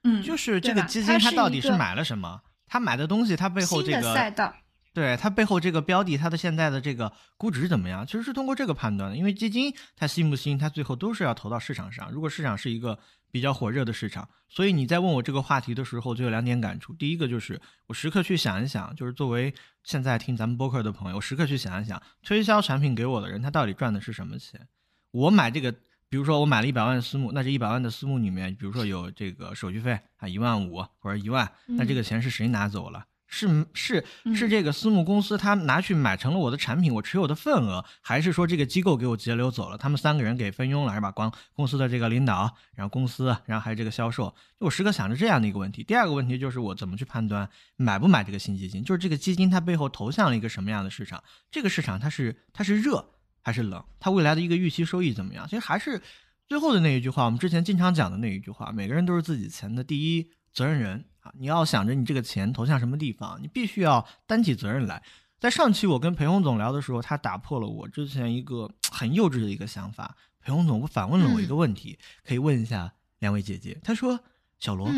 [0.03, 2.43] 嗯，就是这个基金它到底是买了什么？
[2.67, 4.55] 它买的东西它背后这个赛道。
[4.95, 8.07] 对它背后这个标的，它的现在的这个估值怎么样？
[8.07, 9.17] 其实是通过这个判断的。
[9.17, 12.11] 因为基金它新不新，它最后都是要投到市场上。
[12.13, 12.97] 如果市场是一个
[13.33, 16.95] 比较火热的市场，所以你在问我这个话题的时候，就有两点感触。
[16.95, 19.53] 第一个就是我时刻去想一想，就是作为
[19.83, 24.69] 现在听咱们播客的朋友，我时刻去想一想，推销产品给我的人，他到底赚的是什么钱？
[25.11, 25.73] 我买这个，
[26.09, 33.05] 比如说我买了一百万的私募，那这一百万的私募里面，比如说有这个手续费啊一万五或者一万，那这个钱是谁拿走了？
[33.35, 39.77] 是是是这个私募公司他拿去买成了我的产品，我持有的份额，还是说这个机构给我截留走了？
[39.77, 41.11] 他们三个人给分佣了是吧？
[41.11, 45.83] 光公司的这个领导，然后公司，然后还有这个销售，就我时刻想着这样的一个问题。
[45.83, 48.85] 第二个问题就是我怎么去判断买不买这个新基金？
[48.85, 51.21] 就是这个基金它背后投向了一个什么样的市场？
[51.51, 53.05] 这个市场它是它是热
[53.43, 53.85] 还是冷？
[53.99, 55.45] 它未来的一个预期收益怎么样？
[55.49, 56.01] 其实还是
[56.47, 61.05] 最后的那一句话，我们之前经常讲的那一句话：每个人都是自己钱的第一责任人。
[61.25, 65.03] 啊，你要想着你这个钱投向什么地方，你必须要担起责任来。
[65.41, 70.17] 在上期我跟裴红总聊的时候，他打破了我之前一个很幼稚的一个想法。
[70.43, 73.79] 裴红总反问了我一个问题，可以问一下两位姐姐。
[73.83, 74.21] 他说
[74.61, 74.91] ：“小罗，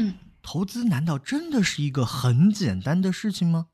[0.43, 3.69] 投资难道真的是一个很简单的事情吗？”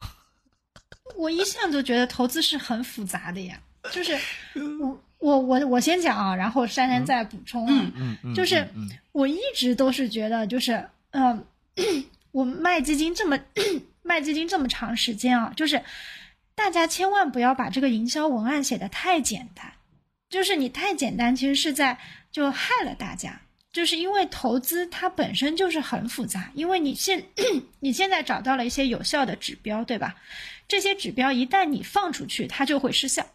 [1.16, 3.60] 我一向都觉得投资是很复杂的呀。
[3.92, 4.18] 就是
[4.80, 7.92] 我我我我先讲啊，然后珊珊再补充啊。
[7.94, 8.66] 嗯嗯，就是
[9.12, 10.82] 我一直都是觉得就是。
[11.14, 11.46] 嗯，
[12.32, 13.38] 我卖基金这么
[14.02, 15.82] 卖基金这么长时间啊，就是
[16.54, 19.72] 大家千万不要把这个营销文案写的太简单，
[20.28, 21.98] 就是你太简单，其实是在
[22.30, 23.40] 就害了大家。
[23.72, 27.24] 就是因为投资它本身就是很复杂，因为你现
[27.80, 30.14] 你现在找到了一些有效的指标，对吧？
[30.68, 33.26] 这些指标一旦你放出去，它就会失效。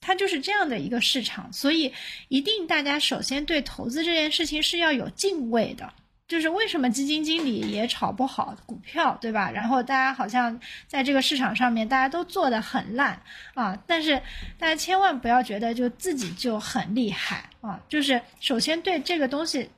[0.00, 1.92] 它就是这样的一个市场，所以
[2.28, 5.92] 一定大家首先对投资这件事情是要有敬畏的。
[6.26, 9.50] 就是为什么基金经理也炒不好股票，对吧？
[9.50, 13.20] 然后大家好像在这个市场上面大家都做得很烂
[13.52, 14.20] 啊，但是
[14.58, 17.78] 大家千万不要觉得就自己就很厉害啊。
[17.88, 19.68] 就是首先对这个东西，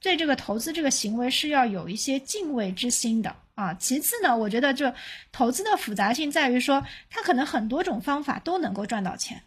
[0.00, 3.72] 对这个投资这个行为是要有一些敬畏之心的啊。
[3.74, 4.92] 其次呢，我觉得就
[5.30, 9.40] 投资的复杂性在于说，它可能很多种方法都能够赚到钱。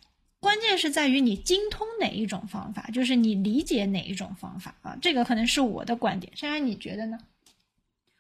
[0.46, 6.32] 关键是在于你精通哪一种方法，就是你理解哪一种方法啊，这个可能是我的观点。
[6.36, 7.18] 珊珊，你觉得呢？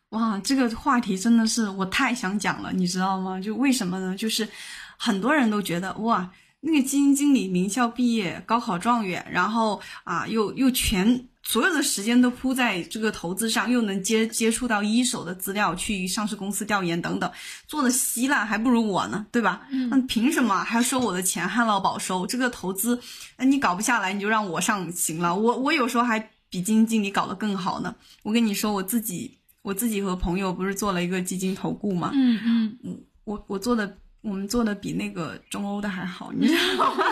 [0.09, 3.39] 哇，这个话题真的是我太想讲了，你知道吗？
[3.39, 4.17] 就为什么呢？
[4.17, 4.49] 就是
[4.97, 11.27] 很多人都觉得哇，那个基金经理名校毕业，高考状元，然后啊，又又全。
[11.47, 17.31] 所有的时间都扑在这个投资上，又能接接触到一手的资料，去上市公司调研等等，
[17.67, 19.61] 做的稀烂，还不如我呢，对吧？
[19.69, 22.25] 嗯那凭什么还要收我的钱，旱涝保收？
[22.25, 22.99] 这个投资，
[23.37, 25.35] 那你搞不下来，你就让我上行了。
[25.35, 26.19] 我我有时候还
[26.49, 27.93] 比基金经理搞得更好呢。
[28.23, 32.09] 我跟你说，我自己我自己和朋友不是做了一个基金投顾嘛？
[32.15, 37.03] 嗯嗯，我我做的，我们做的比那个中欧的还好，你知道吗？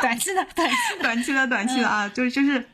[0.00, 2.66] 短期的，短期，短期的，短期的 啊，就是就是。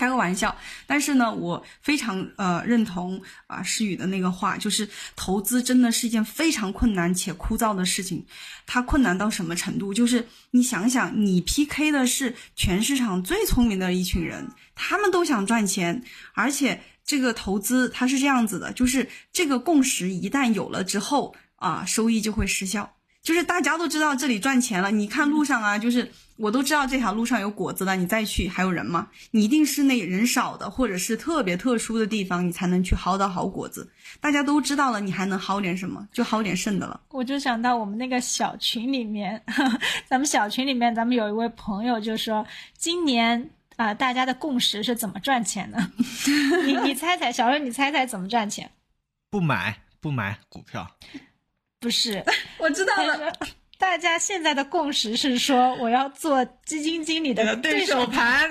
[0.00, 8.24] 开个玩笑，但是呢，我非常呃认同啊诗雨的那个话，就是投资真的是一件非常困难且枯燥的事情。
[8.66, 9.92] 它困难到什么程度？
[9.92, 22.90] 就是你想想，你 PK 的是全市场最聪明的一群人，他们都想赚钱，而且这个投资它是这样子的，就是这个共识一旦有了之后啊，收益就会失效。
[23.30, 29.06] 就是大家都知道这里赚钱了，你看路上啊，就是我都知道这条路上有果子了，你再去还有人吗？
[29.30, 33.88] 你一定是那人少的，或者是特别特殊的地方，你才能去薅到好果子。
[34.20, 36.04] 大家都知道了，你还能薅点什么？
[36.12, 37.00] 就薅点剩的了。
[37.10, 39.40] 我就想到我们那个小群里面，
[40.08, 42.44] 咱们小群里面，咱们有一位朋友就说，
[42.76, 45.78] 今年啊，大家的共识是怎么赚钱的？
[46.66, 48.68] 你你猜猜，小刘，你猜猜怎么赚钱？
[49.30, 50.84] 不买不买股票。
[51.80, 52.22] 不是，
[52.58, 53.32] 我知道了。
[53.78, 58.48] 大家现在的共识是说，我要做基金经理的对手盘，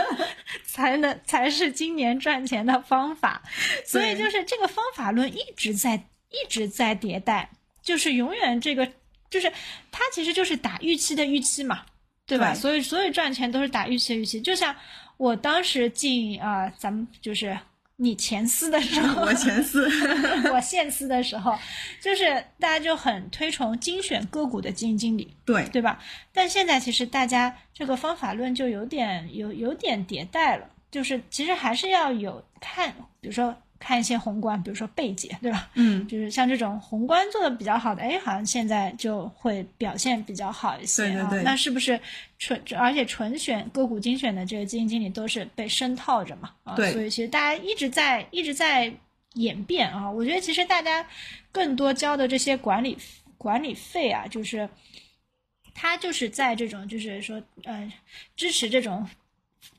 [0.64, 3.42] 才能才是今年赚钱的方法。
[3.84, 5.94] 所以就是这个方法论一直在
[6.30, 7.50] 一直在迭代，
[7.82, 8.90] 就是永远这个
[9.28, 9.52] 就是
[9.90, 11.84] 它其实就是打预期的预期嘛，
[12.26, 12.54] 对吧？
[12.54, 14.40] 所以所有赚钱都是打预期的预期。
[14.40, 14.74] 就像
[15.18, 17.54] 我当时进啊，咱们就是。
[17.96, 19.88] 你前司的时候， 我前司，
[20.52, 21.56] 我现司的时候，
[22.00, 25.98] 就是大家就很推崇精选个股的基金经理，对对吧？
[26.32, 33.56] 但现在其实大家这个方法论就有点有有点迭代了，就是其实还是要有看，比如说。
[33.84, 35.68] 看一些宏观，比如说贝姐，对吧？
[35.74, 41.28] 嗯，就是像这种宏观做的比较好的，哎，好像现在就会表现比较好一些啊。
[41.28, 41.42] 对对对。
[41.42, 41.98] 那是不是
[42.38, 46.52] 纯而且纯选个股精选的这个基金经理都是被深套着嘛？
[46.62, 46.92] 啊，对。
[46.92, 48.92] 所以其实大家一直在一直在
[49.34, 50.08] 演变啊。
[50.08, 51.04] 我觉得其实大家
[51.50, 52.96] 更多交的这些管理
[53.36, 54.68] 管理费啊，就是
[55.74, 57.92] 他就是在这种就是说呃
[58.36, 59.04] 支持这种。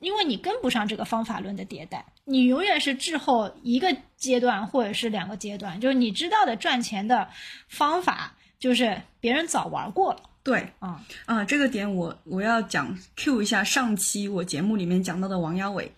[0.00, 5.80] 因为你跟不上这个方法论的迭代，你永远是滞后一个阶段或者是两个阶段。
[5.80, 7.28] 就是你知道的赚钱的
[7.68, 10.22] 方法，就是别人早玩过了。
[10.42, 15.92] 对，啊啊，这个点我我要讲 Q 一下上期我节目里面讲到的王亚伟。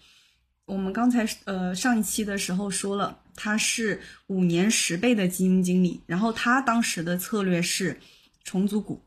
[0.66, 8.00] 我们刚才呃上一期的时候说了，他是五年十倍的基金经理，然后他当时的策略是
[8.44, 9.00] 重组股，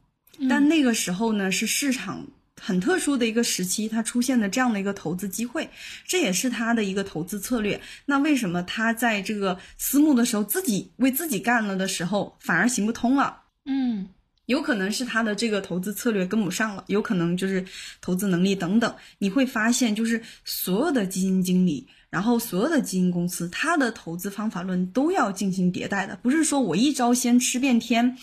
[0.49, 2.25] 但那个时候呢是市场。
[2.59, 5.69] 很特殊的一个时期，它出现的这样的一个投资机会，
[6.05, 7.79] 这也是他的一个投资策略。
[8.05, 13.43] 那为什么他在这个私募的时候自己为自己干了的时候反而行不通了？
[13.65, 14.07] 嗯，
[14.45, 17.63] 有可能是他的这个投资策略跟不上了，有可能就是
[18.01, 18.93] 投资能力等等。
[19.19, 28.17] 你会发现，就是所有的基金经理，然后所有的基金公司，它的投资方法论都要进行迭代的，不是说我一招鲜吃遍天。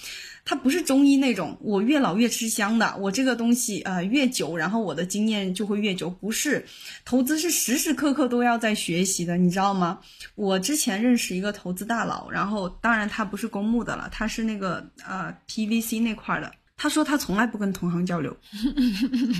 [0.49, 6.09] 它不是中医那种，我越老越吃香的，我这个东西呃越久，然后我的经验就会越久。
[6.09, 6.65] 不是，
[7.05, 9.99] 投资是时时刻刻都要在学习的，你知道吗？
[10.37, 16.53] 我之前认识一个投资大佬，然后当然他不是公募的了，他是那个呃 PVC 那块的。
[16.77, 18.37] 他说他从来不跟同行交流。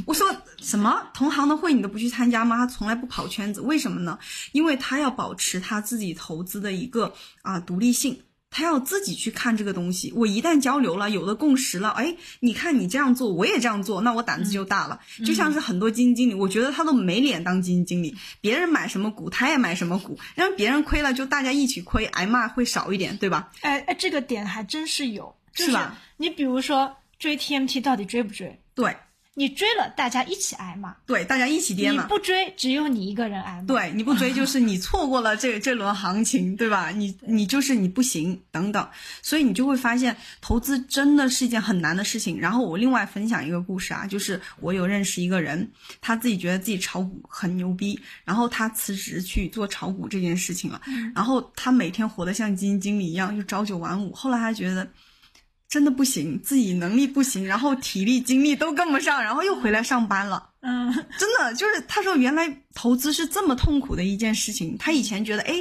[0.07, 0.27] 我说
[0.59, 2.57] 什么同行的会你都不去参加吗？
[2.57, 4.19] 他从来不跑圈子，为什么呢？
[4.53, 7.13] 因为他要保持他自己投资的一个
[7.43, 8.21] 啊独立性。
[8.49, 14.99] 他要自己去看这个东西，我一旦交流了，有了共识了，哎，你看你这样做，我也这样做，那我胆子就大了。
[15.27, 23.51] 就像是很多基金经理，我觉得他都没脸当基金经理，别人买什么股，他也买什么股，让别人亏了，就大家一起亏，挨骂会少一点，对吧？
[23.61, 25.99] 哎哎，这个点还真是有，是吧？
[26.17, 28.61] 你比如说追 TMT 到底追不追？
[28.75, 28.97] 对
[29.39, 32.07] 你追了，大家一起挨骂；对，大家一起跌你嘛。
[32.07, 33.67] 不追，只有你一个人挨骂。
[33.67, 36.89] 对，你不追就是你错过了这 这轮行情，对吧？
[36.91, 38.89] 你你就是你不行等等，
[39.21, 42.41] 所以你就会发现投资真的是一件很难的事情。
[42.41, 50.81] 然后我另外分享一个故事啊，就是我有认识一个人，他自己觉得自己炒股很牛逼，然后他辞职去做炒股这件事情了，
[51.15, 54.15] 然后他每天活得像基金经理一样，就朝九晚五。
[54.15, 54.89] 后来他觉得。
[55.69, 60.51] 真的不行，自己能力不行，然后体力精力都跟不上，然后又回来上班了。
[60.61, 64.77] 嗯，真的就是他说，原来投资是这么痛苦的一件事情。
[64.79, 65.55] 他以前觉得，哎，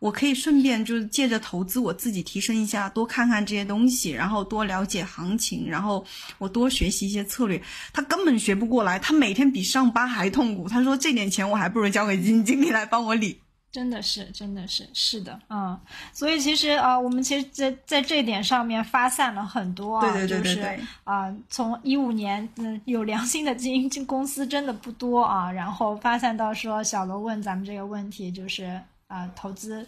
[0.00, 6.04] 我可以顺便就是借着投资我自己提升一下，多看看这些东西，然后多了解行情，然后
[6.38, 7.60] 我多学习一些策略。
[7.92, 10.68] 他根本学不过来，他每天比上班还痛苦。
[10.68, 13.40] 他说这点钱我还不如交给基金经理来帮我理。
[13.70, 15.78] 真的是，真的是，是的，嗯，
[16.12, 29.86] 所以其实啊、我们其实在在这点上面发散了很多啊，对对对对就是对啊、从一五年，嗯，有良心的基金公司真的不多啊，然后发散到说小罗问咱们这个问题，就是啊、投资。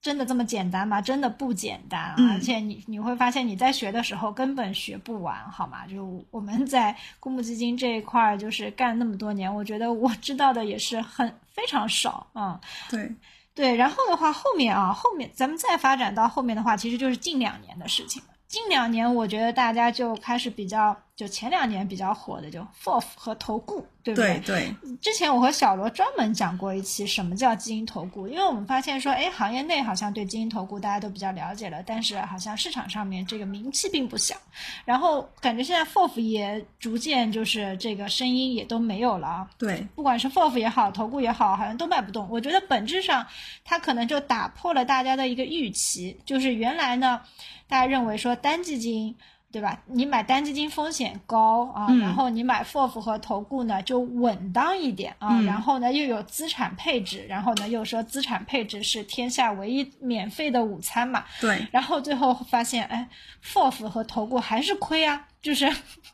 [0.00, 1.00] 真的这么简单吗？
[1.00, 5.84] 真的不简单啊，嗯而且你你会发现你在学的时候根本学不完，好吗？
[5.88, 12.56] 就我们在公募基金这一块儿，就是干那么多年，我觉得我知道的也是很非常少，嗯，
[12.88, 13.12] 对，
[13.52, 18.28] 对，然后的话，后面啊，后面咱们再发展到后面的话，其实就是近两年的事情了。
[18.46, 34.36] 近两年，我觉得大家就开始比较，就前两年比较火的就 FOF 和投顾，对不对对之前我和小罗专门讲过一期什么叫基因投顾，因为我们发现说，哎，行业内好像对基因投顾大家都比较了解了，但是好像市场上面这个名气并不小。
[34.84, 39.50] 然后感觉现在 FOF 也逐渐就是这个声音也都没有了啊。
[39.58, 42.28] 对不管是 FOF 也好，投顾也好，好像都卖不动。
[42.30, 43.26] 我觉得本质上，
[43.64, 47.20] 它可能就打破了大家的一个预期，就是原来呢，
[47.66, 49.16] 大家认为说单基金。
[49.50, 49.80] 对吧？
[49.86, 51.98] 你买单基金风险高啊，嗯。
[52.00, 55.44] 然后你买 FOF 和投顾呢就稳当一点啊，嗯。
[55.46, 61.66] 然后呢又有资产配置，然后呢又说资产配置是天下唯一免费的午餐嘛，对。
[61.72, 63.08] 然后最后发现，哎
[63.44, 65.66] ，FOF 和投顾还是亏啊，就是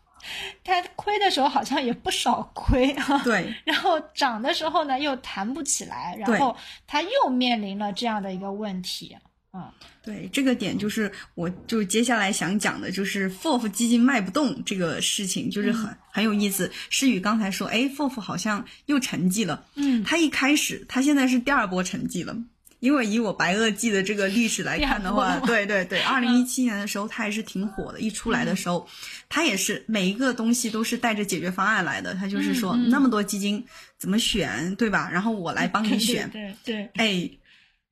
[0.64, 3.52] 它亏的时候好像也不少亏啊，对。
[3.66, 6.56] 然后涨的时候呢又弹不起来，然后
[6.86, 9.16] 它又面临了这样的一个问题，
[9.54, 9.70] 嗯，
[10.02, 16.70] 对，这个点就是我就接下来想讲的，就是 FOF 基金卖不动这个事情，就是很、很有意思。
[16.90, 19.64] 诗雨刚才说，哎，FOF 好像又沉寂了。
[19.76, 22.36] 嗯，他一开始，他现在是第二波沉寂了。
[22.80, 27.98] 因为以我白垩纪的这个历史来看的话，对对对，二零一七年的时候，它还是挺火的。
[27.98, 28.86] 一出来的时候，
[29.30, 32.12] 它也是每一个东西都是带着解决方案来的。
[32.12, 33.64] 它就是说，那么多基金
[33.96, 35.08] 怎么选，对吧？
[35.10, 36.28] 然后我来帮你选。
[36.28, 37.30] 对对对，哎，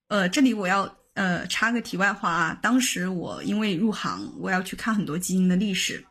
[0.09, 6.05] 呃，这里我要呃插个题外话啊，当时我因为入行，我要去看很多基金的历史。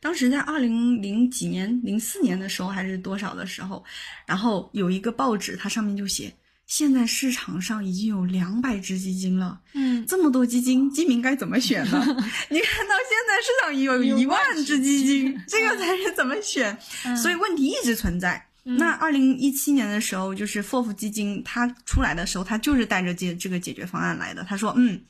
[0.00, 3.84] 当时在二零零几年、零四年的时候还是多少的时候，
[4.26, 6.34] 然后有一个报纸，它上面就写，
[6.66, 12.00] 现在市场上已经有两百只基金了，嗯，这么多基金，基民该怎么选呢？
[12.48, 16.76] 你看到现在市场有一万只基金，这个才是怎么选？
[17.04, 18.49] 嗯所以问题一直存在。
[18.62, 24.44] 那二零一七年的时候，就是 FOF 基金它出来的时候，它就是带着这这个解决方案来的。
[24.44, 25.00] 他说，嗯，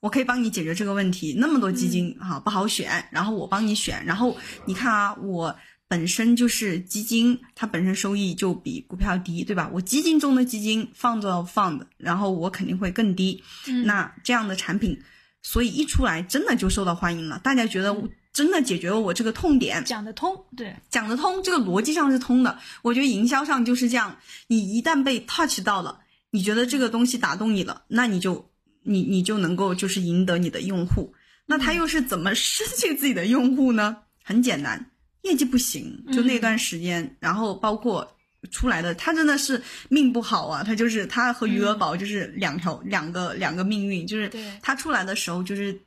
[0.00, 1.34] 我可以帮你解决这个问题。
[1.38, 4.04] 那么多基金哈、不好选，然后我帮你选。
[4.04, 4.36] 然后
[4.66, 5.56] 你看啊，我
[5.88, 9.70] 本身就是基金，它本身收益就比股票低，对吧？
[9.72, 13.42] 我基金中的基金放着放的，然后我肯定会更低。
[13.66, 14.98] 嗯那这样的产品，
[15.42, 19.84] 所以一出来真的就受到欢迎了，大家觉得我真的解决了我这个痛点。
[19.84, 22.58] 讲得通，对，讲得通，这个逻辑上是通的。
[22.82, 24.16] 我觉得营销上就是这样，
[24.46, 28.50] 你一旦被 touch 到了，你觉得这个东西打动你了，那你就
[28.82, 31.14] 你你就能够就是赢得你的用户。
[31.46, 33.98] 那他又是怎么失去自己的用户呢？
[34.24, 34.90] 很简单，
[35.22, 38.16] 业绩不行，就那段时间，然后包括
[38.50, 44.30] 出来的，他真的是命不好啊，他就是他和余额宝就是两条、两个两个命运，就是
[44.62, 45.78] 他出来的时候就是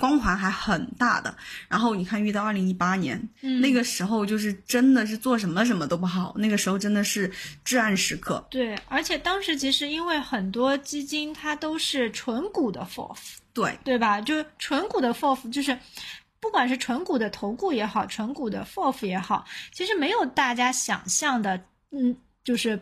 [0.00, 1.32] 光环还很大的，
[1.68, 7.30] 然后你看遇到二零一八年，嗯那个时候就是真的是做什么什么都不好，那个时候真的是
[7.62, 8.44] 至暗时刻。
[8.50, 13.18] 对，而且当时其实因为很多基金它都是纯股的 FOF，
[13.52, 14.20] 对对吧？
[14.20, 15.78] 就是纯股的 FOF，就是
[16.40, 22.80] 不管是纯股的投顾也好，纯股的 FOF 也好，其实没有大家想象的，嗯，就是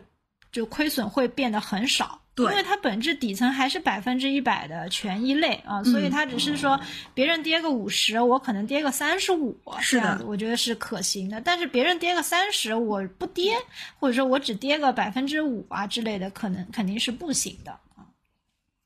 [0.51, 2.18] 就亏损会变得很少。
[2.45, 6.79] 对因为它本质底层还是百分之一百的权益类啊，所以嗯它只是说
[7.13, 11.39] 别人跌个五十，我可能跌个三十五，是的这样子我觉得是可行的。
[11.41, 13.55] 但是别人跌个三十，我不跌，
[13.99, 18.05] 或者说我只跌个百分之五啊之类的，可能肯定是不行的啊。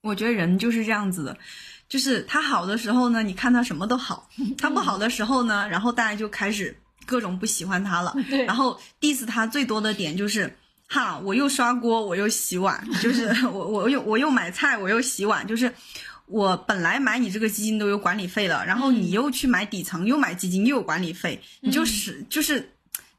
[0.01, 1.37] 我觉得人就是这样子的，
[1.87, 4.27] 就是他好的时候呢，你看他什么都好；
[4.57, 8.13] 他不好的时候呢，然后大家就开始各种不喜欢他了。
[8.45, 10.57] 然后 diss 他最多的点就是，
[10.87, 15.73] 哈，我又刷锅，我又洗碗，就是 我我又我又买菜，我又洗碗，就是
[16.27, 22.71] 我本来买你这个基金都有管理费了，然后你又去买底层，又买基金又有管理费，你就是就是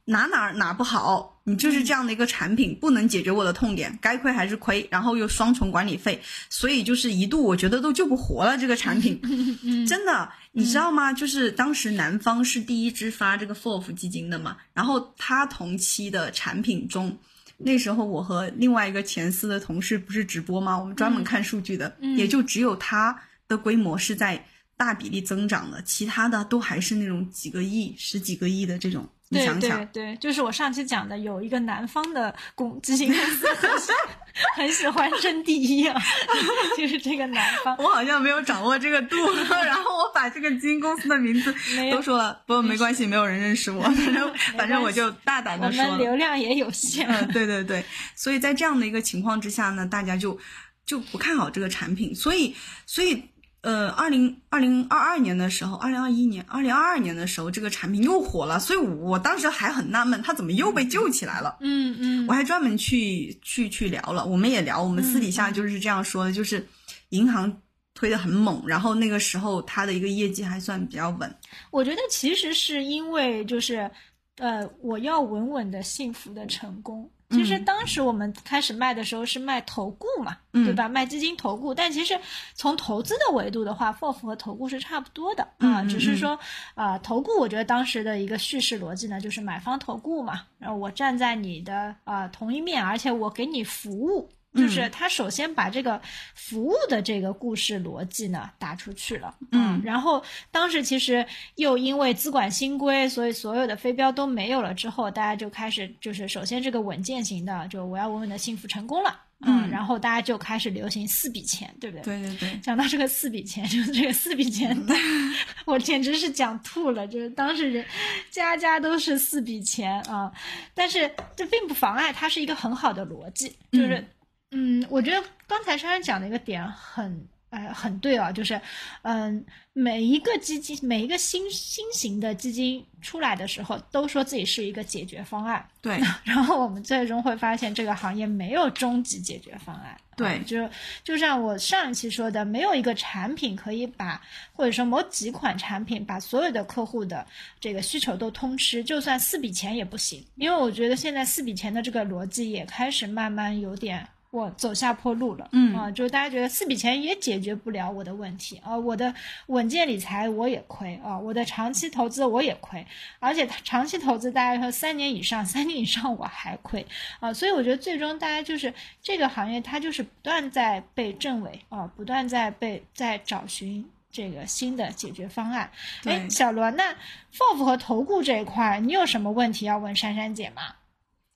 [0.05, 9.21] 哪哪哪不好，你就是这样的一个产品，不能解决我的痛点，该亏还是亏，然后又双重管理费，所以就是一度我觉得都救不活了这个产品，
[9.89, 11.13] 真的，你知道吗？
[11.13, 17.19] 就是当时南方是第一支发这个 FOF 基金的嘛，然后它同期的产品中。
[17.59, 20.79] 那时候我和另外一个前司的同事不是直播吗？
[20.79, 23.17] 我们专门看数据的，也就只有他
[23.49, 24.45] 的规模是在
[24.77, 29.09] 大比例增长的，其他的都还是那种几个亿、十几个亿的这种。
[29.31, 33.93] 你对对想想，对，就是我上期讲的，有一个南方的公基金公司很喜
[34.57, 36.01] 很喜欢争第一啊，
[36.77, 37.75] 就是这个南方。
[37.81, 39.17] 我好像没有掌握这个度，
[39.49, 41.55] 然后我把这个基金公司的名字
[41.91, 45.97] 都说了，不过没关系，没有人认识我，反正反正我就大胆的说了。
[45.97, 50.39] 流量也有限，嗯，对对对，所以在这样的一个情况之下呢，大家就
[50.85, 52.55] 就不看好这个产品，所以
[52.87, 53.23] 所以
[53.65, 61.57] 呃，二零二零二二年的时候，二零二一年、二零二二年的时候，这个产品又火了，所以我当时还很纳闷，它怎么又被救起来了？
[61.61, 66.67] 嗯嗯我还专门去去去聊了，我们也聊，我们私底下就是这样说的，就是
[67.09, 67.63] 银行
[67.95, 71.35] 推的很猛，然后那个时候它的一个业绩还算比较稳，
[71.71, 73.91] 我觉得其实是因为就是，
[74.37, 77.11] 呃，我要稳稳的、幸福的成功。
[77.31, 80.89] 其实当时我们开始卖的时候是卖投顾嘛，嗯对吧？
[80.89, 82.19] 卖基金投顾，但其实
[82.55, 86.39] 从投资的维度的话，FOF 和投顾是差不多的啊，只是说
[86.75, 94.31] 啊、投顾我觉得当时的一个叙事逻辑呢，就是买方投顾嘛，然后我站在你的啊、同一面，而且我给你服务。
[94.55, 96.01] 就是他首先把这个
[96.35, 101.27] 服务的这个故事逻辑呢打出去了，嗯然后当时其实
[101.57, 112.21] 又因为资管新规，所以所有的飞镖都没有了之后，大家就开始就是首先这个稳健型的，就我要稳稳的幸福成功了，嗯然后大家就开始流行四笔钱，对不对？
[112.21, 114.77] 对对对，讲到这个四笔钱，就是这个四笔钱，
[115.67, 117.07] 我简直是讲吐了。
[117.09, 117.85] 就是当时人
[118.31, 120.33] 家家都是四笔钱啊，
[120.75, 123.57] 但是这并不妨碍它是一个很好的逻辑。
[123.73, 124.07] 就是，
[124.55, 127.29] 嗯我觉得刚才珊珊讲的一个点很。
[127.51, 128.61] 呃，很对啊，就是，
[129.03, 139.97] 嗯、每一个基金，每一个新新型的基金出来的时候，都说自己是一个解决方案，对 然后我们最终会发现，这个行业没有终极解决方案。
[140.17, 140.69] 对啊就
[141.05, 144.21] 就像我上一期说的，没有一个产品可以把，
[144.53, 147.25] 或者说某几款产品把所有的客户的
[147.61, 150.27] 这个需求都通吃，就算四笔钱也不行。
[150.35, 154.05] 因为我觉得现在四笔钱的这个逻辑也开始慢慢有点。
[154.35, 159.15] 我走下坡路了，嗯啊，就是大家觉得四笔钱也解决不了我的问题啊，我的
[159.47, 162.85] 稳健理财我也亏啊，我的长期投资我也亏，
[163.21, 166.85] 而且长期投资大家说三年以上，三年以上我还亏
[167.21, 175.71] 啊，所以我觉得最终大家就是这个行业它就是不断在被证伪啊，不断在被在找寻这个新的解决方案。
[176.07, 176.93] 哎，小罗，那
[177.33, 180.75] FOF 和投顾这一块，你有什么问题要问珊珊姐吗？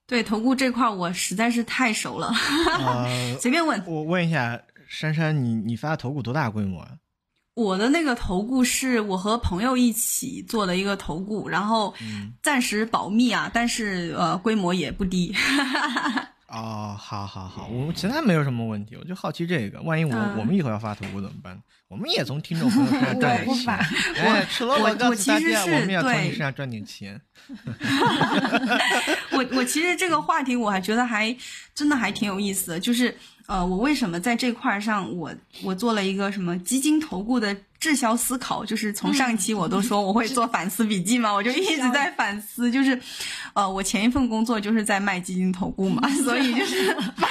[0.09, 2.32] 对，投顾这块儿我实在是太熟了，
[2.80, 3.80] 呃， 随便问。
[3.86, 6.92] 我问一下珊珊，你你发的投顾多大规模啊？
[7.52, 11.92] 我的那个投顾是我和朋友一起做的一个投顾，然后
[12.42, 15.34] 暂时保密啊，但是呃规模也不低。
[16.49, 21.61] 哦，好好好，我其他没有什么问题，我就好奇这个，万一我、嗯我们以后要发投顾怎么办？
[21.88, 23.78] 我们也从听众朋友 身上赚点钱
[24.66, 27.20] 我我告诉大家，我其实是我们要从你身上赚点钱。
[29.32, 31.34] 我我其实这个话题我还觉得还
[31.74, 33.14] 真的还挺有意思的，就是
[33.49, 43.01] 呃，我为什么在这块儿上我我做了一个什么基金投顾的滞销思考，就是从上一期我都说我会做反思笔记嘛，我就一直在反思，就是
[43.55, 47.28] 呃，我前一份工作就是在卖基金投顾嘛，所以就是卖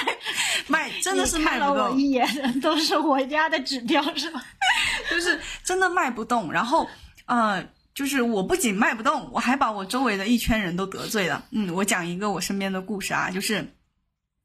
[0.66, 4.44] 卖 真的是卖不动，看了我一眼，都是我家的指标是吧？
[5.08, 6.86] 就是真的卖不动，然后
[7.26, 7.64] 呃。
[7.94, 11.44] 就是我不仅卖不动，我还把我周围的一圈人都得罪了。
[11.50, 13.68] 嗯，我讲一个我身边的故事啊，就是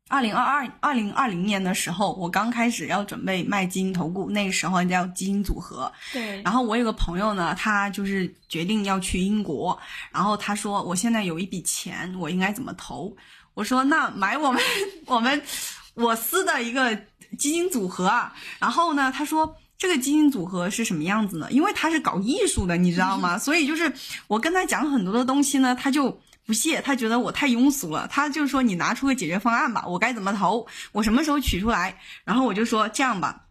[0.10, 5.91] 二零二二二零二零年的时候，我刚开始要准备卖基因投顾，那个时候叫基因组合。
[6.12, 9.78] 对，然后我有个朋友呢，他就是决定要去英国，
[10.12, 13.16] 然后他说我现在有一笔钱，我应该怎么投？
[13.54, 14.62] 我说那买我们
[15.08, 15.41] 我们
[15.95, 16.95] 我司的一个
[17.38, 18.34] 基金组合啊。
[18.60, 19.56] 然后呢，他说。
[19.76, 21.47] 这个基金组合是什么样子呢？
[21.51, 23.38] 因为他是搞艺术的，你知道吗？
[23.39, 23.91] 所以就是
[24.28, 28.07] 我跟他讲很多的东西呢，他就不屑，他觉得我太庸俗了。
[28.09, 31.97] 他就说你拿出个解决方案吧，我该怎么投，我什么时候取出来？
[32.25, 33.47] 然后我就说这样吧，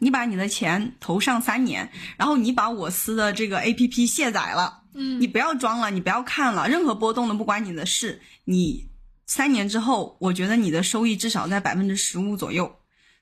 [0.00, 8.20] 你把你的钱投上三年，然后你把我司的这个 A P P 卸载了，嗯你不要装了，你不要看了，任何波动都不关你的事。
[8.44, 8.90] 你
[9.26, 12.76] 三年之后，我觉得你的收益至少在百分之十五左右。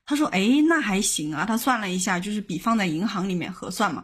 [0.05, 1.45] 他说，哎，那还行啊。
[1.45, 4.03] 他算了一下，就是比放在银行里面合算嘛。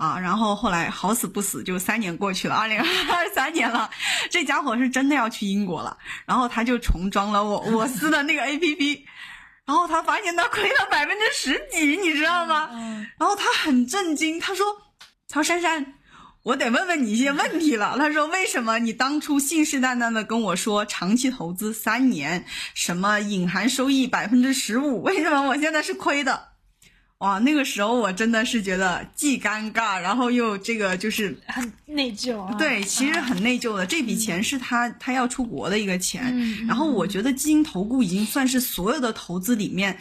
[0.00, 3.90] 啊，然后后来好死不死，就三年过去了，二零二三年了，
[4.30, 5.94] 这家伙是真的要去英国了，
[6.24, 9.04] 然后他就重装了我我司的那个 A P P，
[9.66, 12.70] 然后他发现他亏了百分之十几，你知道吗？
[12.72, 14.64] 嗯然后他很震惊，他说
[15.28, 15.94] ：“他说珊珊，
[16.44, 26.48] 我得问问你一些问题了。”他说：“为什么你当初信誓旦旦的跟我说长期投资三年，什么隐含收益百分之十五，为什么我现在是亏的？”
[27.20, 32.54] 哇，那个时候我真的是觉得既尴尬，然后又这个就是很内疚啊。
[32.54, 33.84] 对，其实很内疚的。
[33.84, 39.98] 这笔钱是他他要出国的一个钱，嗯然后我觉得基金投顾已经算是所有的投资里面，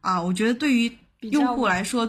[0.00, 0.90] 啊，我觉得对于
[1.22, 2.08] 用户来说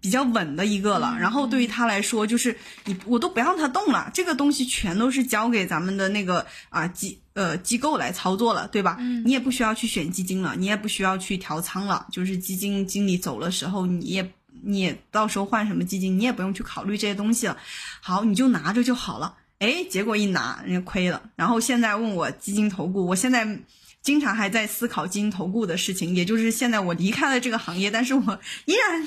[0.00, 1.12] 比较稳的一个了。
[1.14, 8.96] 嗯然后对于他来说，就是你我都不让他动了，这个东西全都是交给咱们的那个啊机呃机构来操作了，对吧？
[9.00, 14.32] 嗯你也不需要去选基金了，你也不需要去调仓了，就是基金经理走的时候，你也。
[14.62, 17.56] 你也到时候换什么基金，你也不用去考虑这些东西了。
[18.02, 19.34] 好，你就拿着就好了。
[19.58, 23.58] 哎，结果一拿人家亏了，然后现在问我基金投顾，我现在
[24.02, 29.06] 经常还在思考基金投顾的事情，也就是现在我离开了这个行业，但是我依然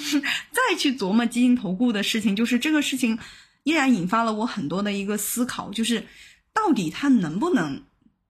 [0.52, 3.18] 再去琢磨基金投顾的事情，就是这个事情
[3.64, 6.06] 依然引发了我很多的一个思考，就是
[6.54, 7.82] 到底它能不能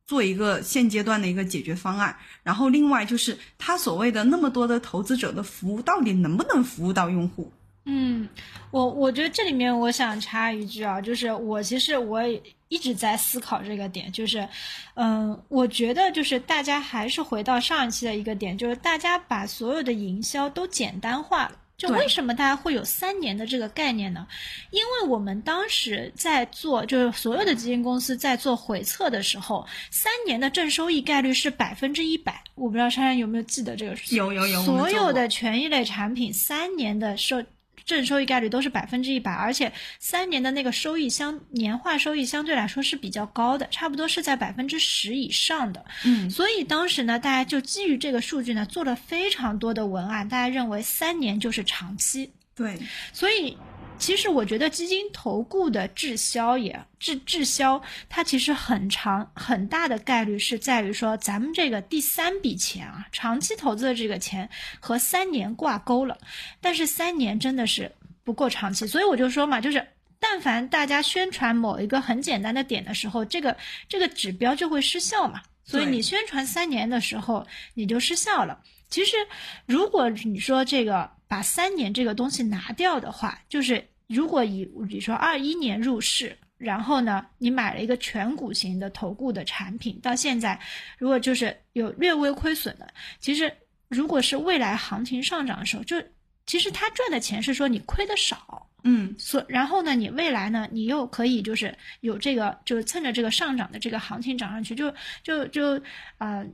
[0.05, 7.51] 做一个现阶段的一个解决方案，然后另外就是它所谓的那么多的投资者的服务，到底能不能服务到用户？
[7.85, 8.27] 嗯，
[8.71, 14.47] 我我觉得这里面我想插一句啊，就是我其实我也一直在思考这个点，就是，
[14.93, 21.59] 嗯，我觉得就是大家还是回到上一期的一个点，就是大家把所有的营销都简单化了。
[21.75, 24.25] 就为什么大家会有三年的这个概念呢？
[24.69, 32.41] 因为我们当时在做，就是所有的基金公司在做回测的时候，三年的正收益概率是百分之一百。
[32.55, 34.17] 我不知道珊珊有没有记得这个事情？
[34.17, 37.43] 有有有所有的权益类产品三年的收
[37.85, 45.83] 正收益概率都是百分之一百，而且三年的那个收益相年化收益相对来说是比较高的，差不多是在百分之十以上的。
[46.05, 52.31] 嗯，所以当时呢，大家就基于这个数据呢，做了非常多的文案，大家认为三年就是长期。
[52.55, 52.77] 对，
[53.11, 53.57] 所以，
[54.03, 64.49] 其实我觉得基金投顾的滞销也滞滞销，它其实很长很大的概率是在于说，咱们这个第三笔钱啊，长期投资的这个钱
[64.81, 66.17] 和三年挂钩了，
[66.59, 67.89] 但是三年真的是
[68.25, 69.87] 不够长期，所以我就说嘛，就是。
[70.25, 73.57] 但凡大家宣传某一个很简单的点的时候，这个
[73.89, 75.41] 这个指标就会失效嘛。
[75.65, 78.59] 所以你宣传三年的时候，你就失效了。
[78.89, 79.17] 其实，
[79.65, 90.59] 如果你说这个把三年这个东西拿掉的话，就是如果以比如说二一年入市，然后呢，你买了一个全股型的投顾的产品，到现在
[90.97, 93.51] 如果就是有略微亏损的，其实
[93.89, 96.01] 如果是未来行情上涨的时候，就
[96.45, 104.93] 其实他赚的钱是说你亏的少，嗯，所然后呢，你未来呢，你又可以就是有这个，就是蹭着这个上涨的这个行情涨上去，就
[105.23, 105.81] 就就
[106.17, 106.45] 呃。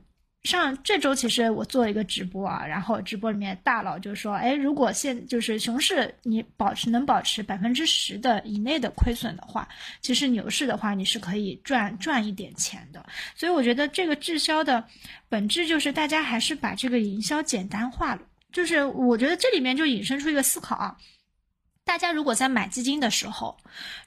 [0.44, 9.68] 上这周其实我做了一个直播啊，然后直播里面大佬就说，哎，如果现就是熊市你保持能保持百分之十的以内的亏损的话，
[10.00, 13.04] 其实牛市的话你是可以赚赚一点钱的。
[13.34, 14.82] 所以我觉得这个滞销的
[15.28, 18.22] 本质就是大家还是把这个营销简单化了。
[18.50, 20.96] 就是我觉得这里面就引申出一个思考啊，
[21.90, 23.56] 大家如果在买基金的时候，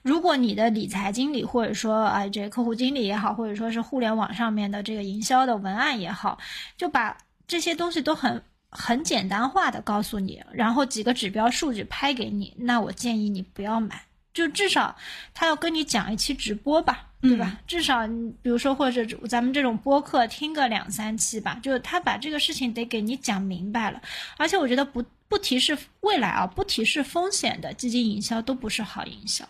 [0.00, 6.38] 如果你的理财经理或者说啊这个客户经理也好，或者说是互联网上面的这个营销的文案也好，
[6.78, 7.14] 就把
[7.46, 14.00] 这些东西都很很简单化的告诉你，然后几个指标数据拍给你，那我建议你不要买。
[14.32, 14.96] 就至少
[15.34, 17.60] 他要跟你讲一期直播吧，对吧？
[17.66, 24.00] 至少你比如说或者咱们这种播客听个两三期吧，就是他把这个事情得给你讲明白了。
[24.38, 25.04] 而且我觉得不
[25.34, 29.44] 不提示未来啊，不提示风险的基金营销都不是好营销。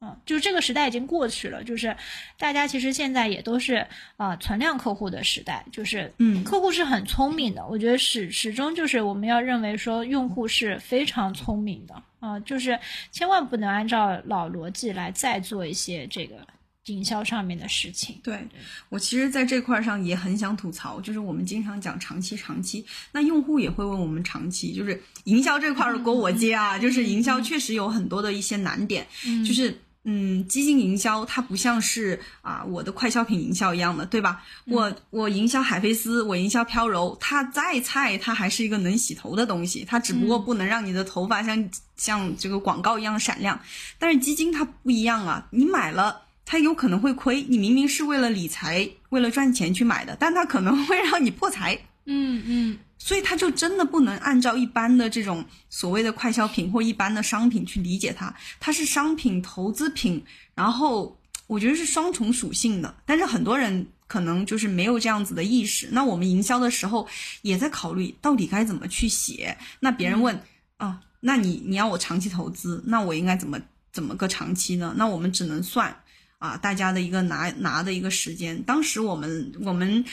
[0.00, 1.96] 嗯，就是这个时代已经过去了，就是
[2.36, 3.76] 大家其实现在也都是
[4.16, 12.76] 啊、呃存量客户的时代，就是嗯客户是很聪明的，我觉得始始终就是我们要认为说用户是非常聪明的啊、就是
[13.12, 16.44] 千万不能按照老逻辑来再做一些这个
[16.86, 18.18] 营销上面的事情。
[18.24, 18.48] 对
[18.88, 34.42] 我其实在这块儿上也很想吐槽，就是我们经常讲长期长期，那用户也会问我们长期，就是营销这块儿的锅我接啊，就是营销确实有很多的一些难点，嗯就是嗯，基金营销它不像是啊我的快消品营销一样的，对吧？
[34.64, 43.60] 我我营销海飞丝，我营销飘柔，它再菜，它还是一个能洗头的东西，它只不过不能让你的头发像像这个广告一样闪亮。
[44.00, 46.22] 但是基金它不一样啊，你买了
[46.52, 51.74] 它有可能会亏，你明明是为了理财、为了赚钱去买的，但它可能会让你破财。
[52.04, 52.78] 嗯嗯。
[52.98, 60.22] 所以它就真的不能按照一般的这种所谓的快消品或一般的商品去理解它，它是商品、投资品，
[60.54, 62.94] 然后我觉得是双重属性的。
[63.06, 65.88] 但是很多人可能就是没有这样子的意识。
[65.92, 67.08] 那我们营销的时候
[67.40, 69.56] 也在考虑到底该怎么去写。
[69.80, 70.38] 那别人问
[70.76, 73.58] 啊，那你你要我长期投资，那我应该怎么
[73.90, 74.92] 怎么个长期呢？
[74.98, 75.96] 那我们只能算
[76.42, 78.60] 啊，大家的一个拿拿的一个时间。
[78.64, 80.04] 当时我们我们。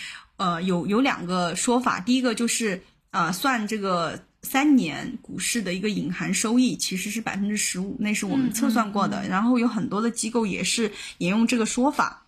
[0.41, 9.27] 呃，有有两个说法，第一个就是啊，算这个三年股市的一个隐含收益其实是百分之十五，那是我们测算过的。
[9.27, 12.25] 然后有很多的机构也是沿用这个说法，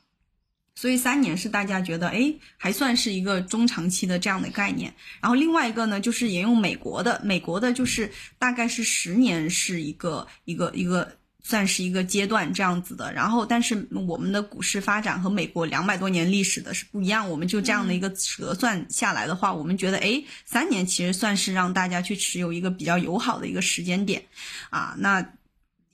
[0.76, 4.94] 所以三年是大家觉得哎，还算是一个中长期的这样的概念。
[5.22, 11.10] 然后另外一个呢，就是沿用美国的，美国的就是大概是十年是一个一个一个。
[11.44, 24.24] 算是一个阶段这样子的，然后但是我们的股市发展和美国两百多年历史的是不一样，我们就这样的一个折算下来的话，我们觉得哎，三年其实算是让大家去持有一个比较友好的一个时间点，
[24.70, 25.26] 啊，那。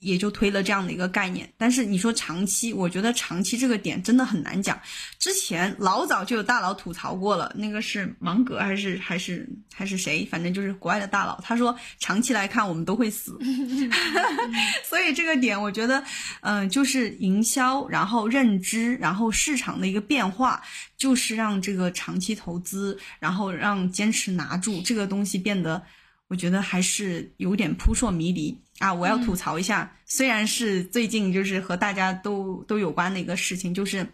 [0.00, 4.80] 也就推了这样的一个概念，但是你说长期，我觉得长期这个点真的很难讲。
[5.18, 10.24] 之前老早就有大佬吐槽过了，那个是芒格还是还是还是谁？
[10.30, 13.36] 反正就是国外的大佬，他说长期来看我们都会死。
[14.88, 16.02] 所以这个点，我觉得，
[16.42, 20.62] 嗯，就是营销，然后认知，然后市场的一个变化，
[20.96, 25.82] 就是让这个长期投资，然后让坚持拿住这个东西变得。
[26.30, 28.92] 我觉得还是有点扑朔迷离啊！
[28.94, 34.06] 我要吐槽一下，虽然是最近就是和大家都都有关的一个事情，就是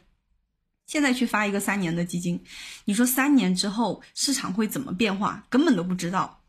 [0.86, 2.42] 现在去发一个三年的基金，
[2.84, 6.40] 你说三年之后市场会怎么变化，根本都不知道。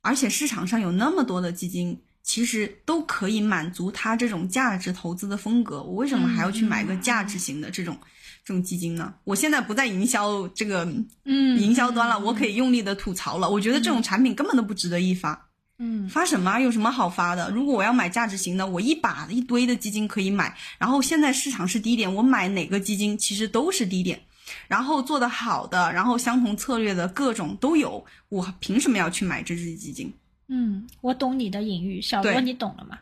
[0.00, 7.98] 而且市场上有那么多的基金，其实都可以满足他这种价值投资的风格，我为什么还要去买个价值型的这种？
[8.44, 9.12] 这种基金呢？
[9.24, 10.82] 我现在不在营销这个
[11.24, 13.50] 嗯营销端了，我可以用力的吐槽了。
[13.50, 15.47] 我觉得这种产品根本都不值得一发。
[15.78, 16.58] 嗯，发什么？
[16.58, 17.50] 有什么好发的？
[17.50, 20.56] 如果我要买价值型的，我一把一堆的基金可以买。
[20.78, 24.20] 然后现在市场是低点，我买哪个基金其实都是低点。
[24.66, 30.12] 然后做的好的，然后相同策略的各种都有，我凭什么要去买这支基金？
[30.48, 32.98] 嗯，我懂你的隐喻，小罗你懂了吗？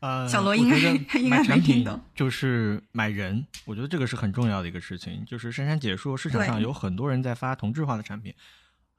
[0.00, 0.78] 呃， 小罗应该
[1.18, 5.24] 应该能听懂就是买人，我觉得这个是很重要的一个事情。
[5.24, 8.34] 就是珊珊姐说，市场上有很多人在发同质化的产品，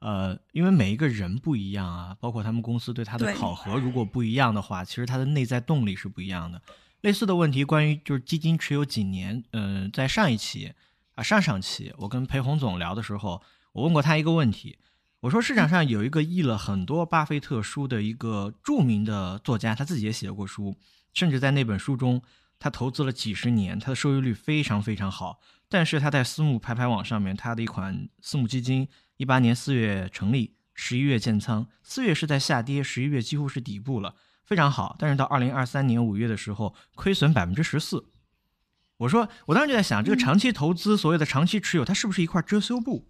[0.04, 6.60] 呃，因为每一个人不一样啊，包括他们公司对他的考核如果不一样的话，其实他的内在动力是不一样的。
[7.00, 10.74] 类似的问题，关于就是基金持有几年，嗯，在上一期
[11.14, 13.40] 啊上上期我跟裴红总聊的时候，
[13.72, 14.76] 我问过他一个问题，
[15.20, 20.76] 我说市场上有一个译了很多巴菲特书的一个著名的作家，他自己也写过书。
[21.14, 22.20] 甚至在那本书中，
[22.58, 25.40] 他投资了几十年，他的收益率非常非常好。
[25.70, 28.86] 但是他在私募拍拍网上面，他的一款私募基金，
[29.16, 34.96] 一八年四月成立，十一月建仓，四月是在下跌，十一月几乎是底部了，非常好。
[34.98, 38.06] 但是到二零二三年五月的时候，亏损百分之十四。
[38.98, 43.06] 我说，我当时就在想，这个长期投资，所谓的长期持有，它是不是一块遮羞布？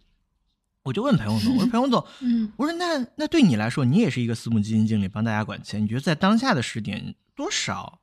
[0.83, 7.15] 我就问裴洪总，我说 裴洪总，嗯，我说那那对你来说，你也是一个私募基金经理，帮大家管钱，你觉得在当下的时点？
[7.35, 8.01] 多少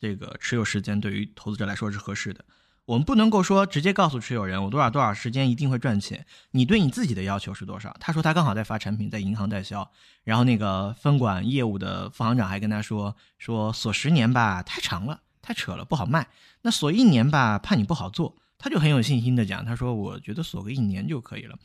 [0.00, 2.44] 这个持有时间对于投资者来说是合适的？
[2.84, 6.26] 我们不能够说直接告诉持有人我多少多少时间一定会赚钱。
[6.50, 7.94] 你对你自己的要求是多少？
[8.00, 9.90] 他说他刚好在发产品，在银行代销，
[10.24, 16.26] 然后那个分管业务的副行长还跟他说说锁十年吧太长了，太扯了不好卖。
[16.62, 18.36] 那锁一年吧怕你不好做。
[18.58, 21.58] 他就很有信心的讲，他说我觉得锁个一年就可以了。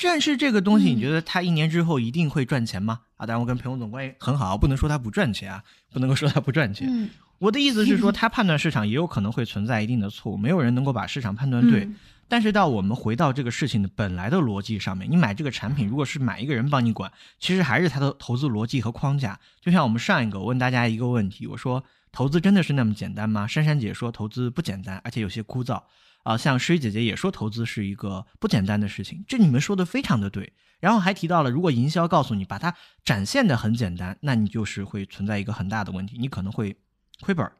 [0.00, 3.00] 但是这个东西，你觉得他一年之后一定会赚钱吗？
[3.16, 7.10] 啊，当然我跟裴勇总关系很好，不能说他不赚钱啊，不能够说他不赚钱。
[7.38, 11.88] 我的意思是说， 他判断市场也有可能会存在一定的错误，没有人能够把市场判断对。
[12.30, 19.40] 但是到我们回到这个事情的本来的逻辑上面，你买这个产品，如果是买一个人帮你管，其实还是他的投资逻辑和框架。
[19.62, 21.82] 就像我们上一个问大家一个问题，我说
[22.12, 23.46] 投资真的是那么简单吗？
[23.46, 25.82] 珊珊姐说投资不简单，而且有些枯燥。
[26.24, 30.52] 啊，像诗雨姐姐也说投资是一个不简单的事情，这你们说的非常的对。
[30.80, 36.76] 然后还提到了，如果营销告诉你把它展现的很简单，那你就是会存在一个很大的问题，你可能会
[37.20, 37.52] 亏本儿。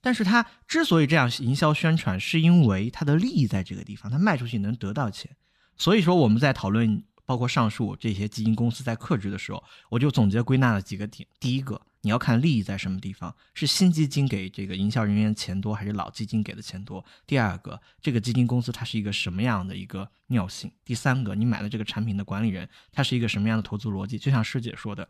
[0.00, 5.36] 但是他之所以这样营销宣传，是因为他的利益在这个地方，他卖出去能得到钱。
[5.76, 11.28] 所以说我们在讨论包括上述这些基金公司在克制的时候，我就总结归纳了几个点。
[11.40, 11.80] 第一个。
[12.02, 17.04] 你要看利益在什么地方，是新基金给这个营销人员钱多，还是老基金给的钱多？
[17.26, 20.70] 第二个，这个基金公司它是一个什么样的一个尿性？
[20.84, 24.16] 第三个，你买的这个产品的管理人他是一个什么样的投资逻辑？
[24.20, 25.08] 就像师姐说的，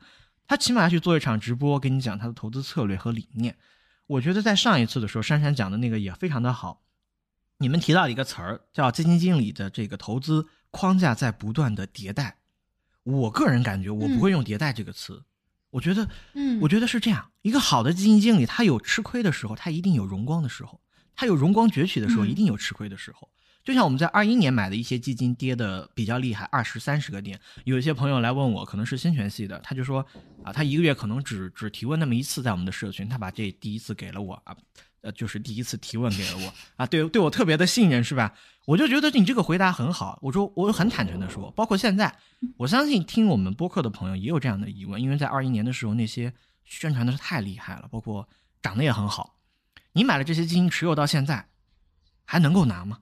[0.49, 3.55] 他起码要去做一场直播，跟你讲他的投资策略和理念。
[4.07, 6.83] 我觉得在上一次的时候，珊珊讲的那个也非常的好。
[7.59, 12.39] 你们提到一个词儿叫基金经理的这个投资框架在不断的迭代。
[13.03, 15.25] 我个人感觉，我不会用迭代这个词。
[15.71, 17.31] 我觉得，嗯，我觉得是这样。
[17.43, 20.81] 一个好的基金经理，他有吃亏的时候，他一定有荣光的时候；
[21.15, 23.29] 他有荣光崛起的时候，一定有吃亏的时候。
[23.67, 30.07] 就像我们在二一年买的一些基金跌的比较厉害，二十三十个点，有一些朋友来问我，可能是新权系的，他就说
[30.45, 34.57] 啊，他一个月可能只只提问那么一次，在我们的社群，他把这第一次给了我啊。
[35.03, 38.33] 呃，就是第一次提问给了我啊，对对我特别的信任是吧？
[38.67, 40.19] 我就觉得你这个回答很好。
[40.23, 42.17] 我说我很坦诚的说，包括现在，
[42.57, 46.33] 我相信听我们播客的朋友也有这样的疑问，因为在二一年的时候那些
[46.65, 48.29] 宣传的是太厉害了，包括
[48.63, 49.37] 涨得也很好。
[49.93, 51.49] 你买了这些基金持有到现在，
[52.25, 52.99] 还能够拿吗？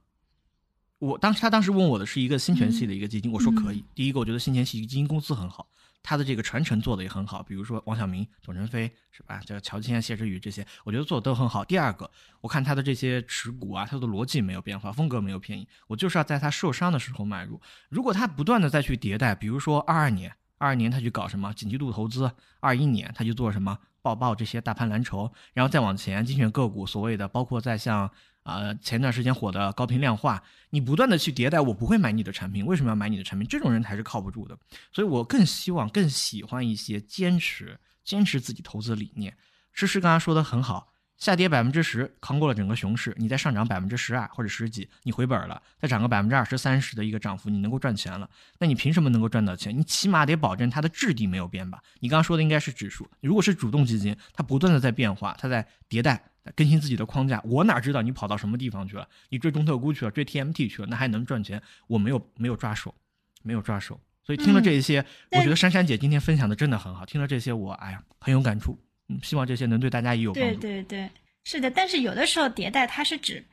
[1.04, 3.84] 我当时他当时问我的是一个新权系的一个基金，我说可以。
[3.94, 5.68] 第一个，我觉得新权系基金公司很好。
[6.02, 9.38] 他的这个传承做的也很好，比如说王晓明、董承飞是吧？
[9.44, 11.62] 叫乔迁、谢之宇这些，我觉得做的都很好。
[11.62, 17.60] 第二个，我看他的这些持股啊，他的逻辑没有变化，风格没有偏移，我就是要在他受伤的时候买入。
[17.90, 22.30] 如果他不断的再去迭代，比如说二二年，二二年他去搞什么紧急度投资，
[22.60, 28.10] 二一年他去做什么抱抱这些大盘蓝筹，然后再往前精选个股，所谓的包括在像。
[28.44, 32.64] 啊，前段时间火的高频量化，你不断的去迭代，我不会买你的产品。
[32.64, 33.48] 为什么要买你的产品？
[33.48, 34.56] 这种人才是靠不住的。
[34.92, 39.34] 所以我更希望、更喜欢一些坚持、坚持自己投资理念。
[39.72, 48.28] 诗诗刚才说的很好，下跌百分之十，扛过了整个熊市，你再上涨百分之十二或者十几，你回本了，再涨个百分之二十三十的一个涨幅，你能够赚钱了。
[48.58, 49.74] 那你凭什么能够赚到钱？
[49.74, 51.82] 你起码得保证它的质地没有变吧？
[52.00, 56.22] 你刚刚说的应该是指数，如果是主动基金，它不断的在变化，它在迭代。
[56.54, 59.08] 更新自己的框架，我哪知道你跑到什么地方去了？
[59.30, 61.62] 你追中特估去了，追 TMT 去了，那还能赚钱？
[61.86, 62.94] 我没有没有抓手，
[63.42, 63.98] 没有抓手。
[64.22, 67.04] 所以听了这一些，我觉得珊珊姐今天分享的真的很好。
[67.04, 68.78] 听了这些，我哎呀很有感触。
[69.08, 70.60] 嗯，希望这些能对大家也有帮助。
[70.60, 71.10] 对对对，
[71.44, 71.70] 是的。
[71.70, 73.44] 但是有的时候迭代它是指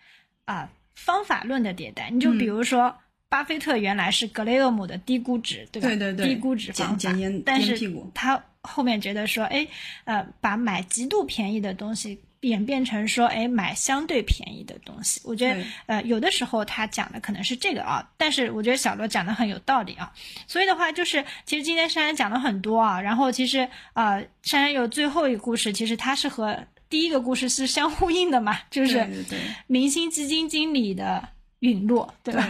[0.46, 2.10] 啊方法论的迭代。
[2.10, 2.96] 你就比如说，
[3.28, 5.88] 巴菲特原来是格雷厄姆的低估值，对吧？
[5.90, 7.12] 对对对，低估值方法。
[7.46, 7.78] 但是
[8.14, 9.68] 他后面觉得说，哎，
[10.06, 12.18] 呃，把买极度便宜的东西。
[12.42, 15.22] 演变成说，哎，买相对便宜的东西。
[15.24, 20.12] 我觉得，呃，有的时候他讲的可能是这个啊，但是我觉得小罗讲的很有道理啊。
[20.48, 23.60] 所以的话，就是其实今天珊珊讲了很多啊，然后其实
[23.94, 29.08] 呃，珊珊有最后一个故事，其实它是和第一个故事是相呼应的嘛，就是
[29.68, 31.30] 明星基金经理的
[31.62, 32.48] 陨落，对吧？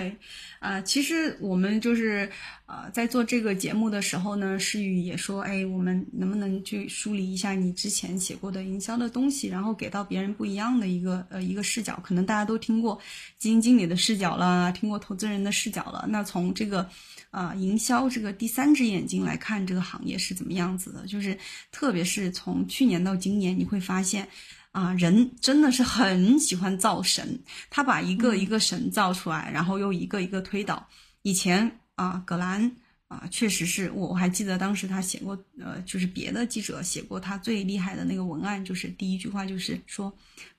[0.60, 2.30] 啊，其实我们就是
[2.66, 12.00] 呃，在做这个节目的时候呢，诗雨也说，哎，我们能不能去梳理一下你之前写过的营销的东西，然后给到别人不一样的一个呃一个视角。
[12.02, 12.98] 可能大家都听过
[13.38, 16.06] 基金经理的视角了，听过投资人的视角了。
[16.08, 16.88] 那从这个
[17.32, 21.38] 啊营销这个第三只眼睛来看这个行业是怎么样子的，就是
[21.70, 24.26] 特别是从去年到今年，你会发现。
[24.72, 27.38] 啊，人真的是很喜欢造神，
[27.70, 30.88] 他把一个一个神造出来，然后又一个一个推倒。
[31.24, 32.72] 以前啊，葛兰
[33.10, 40.12] 啊，确实是我我还记得当时他写过，呃，就是别的记者写过他最厉害的那个文案，就是第一句话就是说，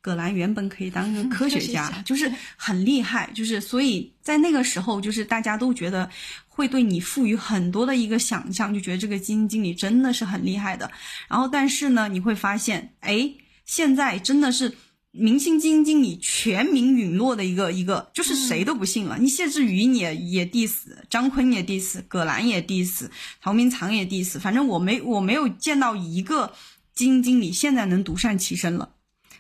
[0.03, 6.07] 葛兰原本可以当一个 科学家，就是很厉害，就是所以在那个时候，就是大家都觉得
[6.47, 10.91] 会对你赋予很多的一个想象，就觉得这个基金经理真的是很厉害的。
[11.29, 13.33] 然后但是呢，你会发现，哎。
[13.65, 14.77] 现在真的是
[15.11, 19.19] 明星基金经理全民陨落的一个一个，就是谁都不信了。
[19.19, 20.73] 你谢志宇也也 diss，
[21.11, 23.09] 张坤也 diss，葛兰也 diss，
[23.41, 24.39] 陶明藏也 diss。
[24.41, 26.55] 反正我没我没有见到一个
[26.95, 28.95] 基金经理现在能独善其身了。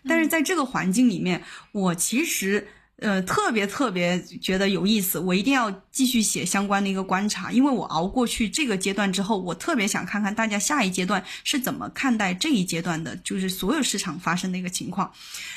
[0.04, 1.42] 但是在这个环境里面，
[1.72, 2.68] 我其实。
[3.02, 15.12] 呃，特别特别觉得有意思，我一定要继续写相关的一个观察，因为我熬过去这个阶段之后，我特别想看看大家下一阶段是怎么看待这一阶段的，就是所有市场发生的一个情况。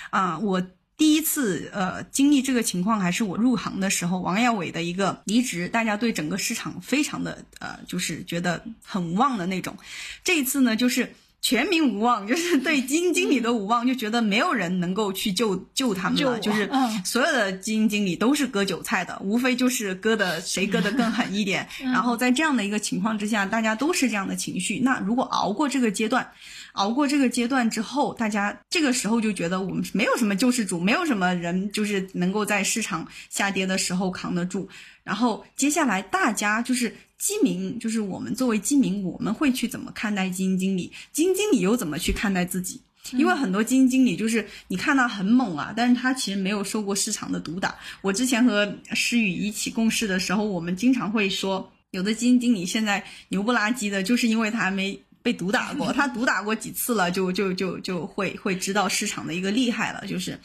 [0.10, 0.62] 啊，我
[0.98, 9.78] 第一次呃经历这个情况还是我入行的时候，王耀伟的一个离职，大家对整个市场非常的呃，就是觉得很旺的那种。
[10.24, 11.16] 这一次呢，就是。
[11.46, 16.40] 全民无望， 就是对 基金经理的无望，就觉得没有人能够去救救他们了。
[16.40, 16.68] 就是
[17.06, 21.68] 所有的基金经理都是割韭菜的，无非就是割的谁割的更狠一点。
[21.94, 24.80] 然后在这样的一个情况之下，大家都是这样的情绪。
[24.80, 26.28] 那如果熬过这个阶段，
[26.74, 34.68] 熬过这个阶段之后，大家这个时候就觉得我们没有什么救世主，没有什么人就是能够在市场下跌的时候扛得住。
[35.04, 36.96] 然后接下来大家就是。
[37.26, 40.92] 基民，就是我们作为基民，我们会去怎么看待基金经理？
[41.12, 42.80] 基金经理又怎么去看待自己？
[43.14, 47.74] 因为很多基金经理就是你看他很猛啊，但是他其实没有受过市场的毒打。
[48.04, 55.92] 我之前和诗雨一起共事的时候，我们经常会说，有的基金经理现在牛不拉几的，就是因为他还没被毒打过。
[55.98, 60.06] 他毒打过几次了，就就就就会会知道市场的一个厉害了。
[60.06, 60.40] 就是，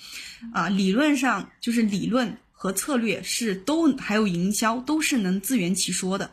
[0.54, 6.30] 啊，理论上就是理论和策略是都还有营销都是能自圆其说的。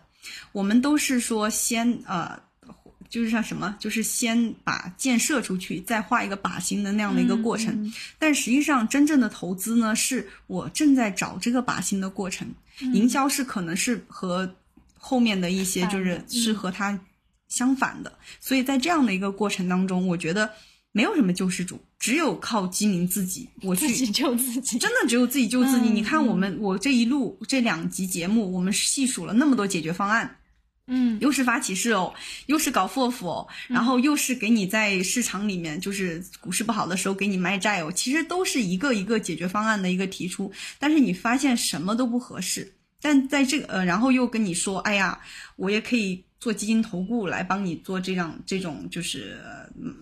[0.51, 2.39] 我们都是说先呃。
[3.09, 7.93] 就是像什么，就是先把箭射出去，再画一个靶心的那样的一个过程。
[8.19, 12.45] 但实际上，真正的投资呢，是我正在找这个靶心的过程。
[12.81, 14.53] 营销是可能是和
[14.97, 16.99] 后面的一些就是是和它
[17.47, 18.11] 相反的。
[18.41, 20.51] 所以在这样的一个过程当中，我觉得
[20.97, 24.79] 没有什么救世主，只有靠基民自己，我去救自己。
[24.79, 25.87] 真的只有自己救自己。
[25.89, 30.37] 你看我们，我这一路这两集节目，我们细数了那么多解决方案。
[30.87, 32.11] 嗯，又是发起誓哦，
[32.47, 45.19] 又是搞 FOF 哦，然后又是给你在市场里面，就是股市不好的时候给你卖债哦，其实都是一个一个解决方案的一个提出，但是你发现什么都不合适，但在这个呃，然后又跟你说，哎呀，
[45.57, 49.39] 我也可以做基金投顾来帮你做这样这种就是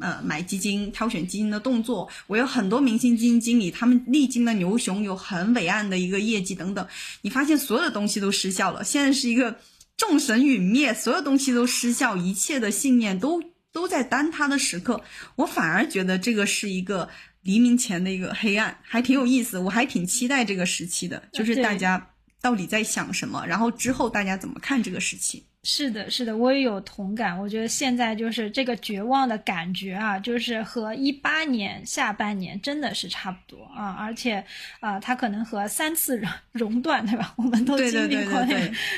[0.02, 6.88] 呃买基金、挑选基金的动作，我有很多明星基金经理，他们历经了牛熊，有很伟岸的一个业绩等等，
[7.22, 9.60] 你发现所有的东西都失效了，现在是一个。
[9.98, 15.00] 众神陨灭，所有东西都失效，一切的信念都都在坍塌的时刻。
[15.38, 17.08] 我反而觉得这个是一个
[17.44, 19.58] 黎明前的一个黑暗，还挺有意思。
[19.58, 22.10] 我还挺期待这个时期的，就是大家
[22.42, 25.46] 到底在想什么，然后之后大家怎么看这个时期。
[25.68, 27.36] 是的，是的，我也有同感。
[27.38, 34.46] 我觉得现在就是这个绝望的感觉啊，就是和一八年下半年真的是差不多啊，而且
[34.80, 37.34] 啊，它可能和三次熔熔断，对吧？
[37.36, 38.56] 我们都经历过那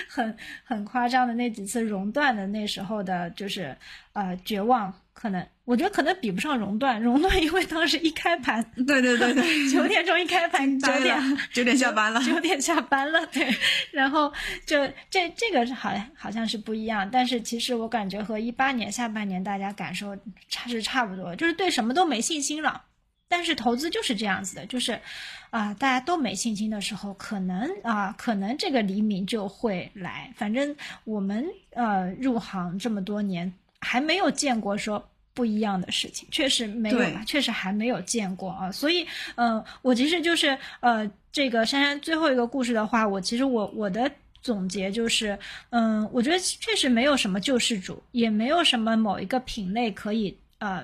[0.10, 3.74] 很很夸张的那几次熔断的那时候的，就是
[4.12, 4.94] 呃绝望。
[5.20, 11.20] 可能我觉得可能比不上熔断，熔断因为当时一开盘，对对对对，九点钟一开盘，九点
[11.52, 13.52] 九点下班了，九点下班了，对，
[13.92, 14.32] 然后
[14.68, 20.16] 就这这个好像好像是不一样，但是其实我感觉和一八年下半年大家感受
[20.50, 22.84] 差是差不多，就是对什么都没信心了。
[23.28, 25.02] 但是投资就是这样子的，就是
[25.50, 30.32] 啊大家都没信心的时候，可能啊可能这个黎明就会来。
[30.36, 33.52] 反正我们呃入行这么多年。
[33.82, 35.04] 还没有见过说
[35.34, 38.72] 不一样的事情，确实没有，确实还没有见过啊。
[38.72, 39.06] 所以，
[39.36, 44.12] 嗯，我其实就是呃，这个珊珊最后一个故事的话，我其实我我的
[44.42, 45.38] 总结就是，
[45.70, 50.84] 嗯，我觉得确实没有什么救世主，也没有什么某一个品类可以呃，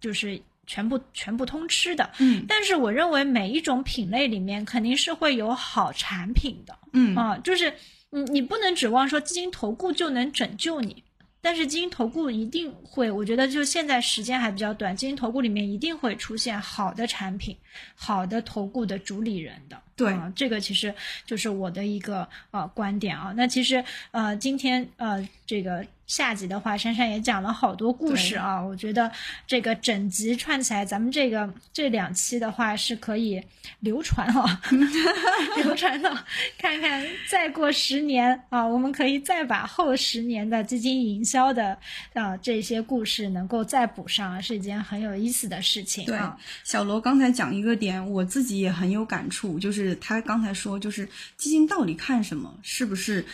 [0.00, 2.10] 就是全部全部通吃的。
[2.18, 6.76] 嗯，但是我认为每一种品类里面肯定是会有好产品的。
[6.92, 7.72] 嗯啊，就是
[8.10, 11.01] 你你不能指望说基金投顾就能拯救你。
[11.42, 17.56] 但是基金投顾一定会，我觉得就现在时间还比较短，基金投顾里面一定会出现好的产品，
[17.94, 19.76] 好的投顾的主理人的。
[19.96, 20.94] 对，这个其实
[21.26, 23.34] 就是我的一个呃观点啊。
[23.36, 25.84] 那其实呃今天呃这个。
[26.12, 29.10] 下集的话，珊珊也讲了好多故事啊，我觉得
[29.46, 33.42] 这个整集串起来，咱们这个这两期的话是可以
[33.80, 34.60] 流传啊，
[35.56, 36.14] 流传到
[36.58, 41.78] 看看再过十年啊，我们可以再把后十年的基金营销的
[42.12, 46.04] 啊这些故事能够再补上，是一件很有意思的事情。
[46.04, 46.20] 对，
[46.62, 51.08] 小罗刚才讲一个点，我自己也很有感触，就是他刚才说，就是
[51.38, 53.24] 基金到底看什么，是不是？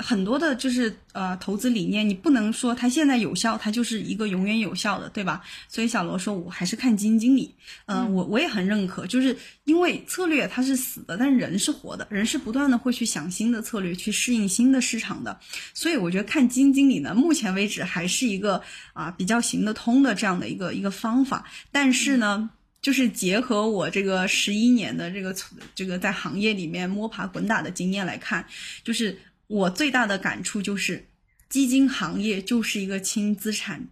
[0.00, 5.42] 很多的就是呃投资理念，你不能说它现在有效，它就是一个永远有效的，对吧？
[5.68, 7.54] 所以小罗说，我还是看基金经理。
[7.86, 15.38] 嗯，我我也很认可，就是因为策略它是死的，但是人是活的，人是不断的会去想新的策略，去适应新的市场的。
[15.74, 18.60] 所以我觉得看基金经理呢，目前为止还是一个
[18.92, 21.46] 啊比较行得通的这样的一个一个方法。
[21.70, 22.50] 但是呢，
[22.82, 25.34] 就是结合我这个十一年的这个
[25.74, 28.44] 这个在行业里面摸爬滚打的经验来看，
[28.84, 29.18] 就是。
[29.50, 31.08] 我最大的感触就是，
[31.48, 33.88] 基金行业就是一个轻资产、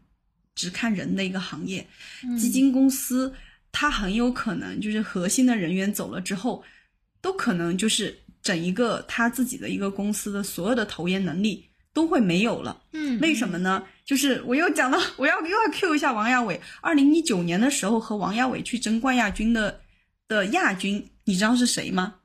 [0.55, 1.85] 只看人的一个行业。
[2.39, 3.35] 基金公司
[3.73, 6.63] 它很有可能就是核心的人员走了之后，
[7.21, 12.85] 都可能就是整一个他自己的一个公司的所有的投研能力都会没有了。
[12.93, 13.83] 嗯，为什么呢？
[14.05, 16.61] 就是我又讲到，我要又要 Q 一下王亚伟。
[16.81, 19.81] 二零一九年的时候和王亚伟去争冠亚军的
[20.29, 22.18] 的亚军，你知道是谁吗？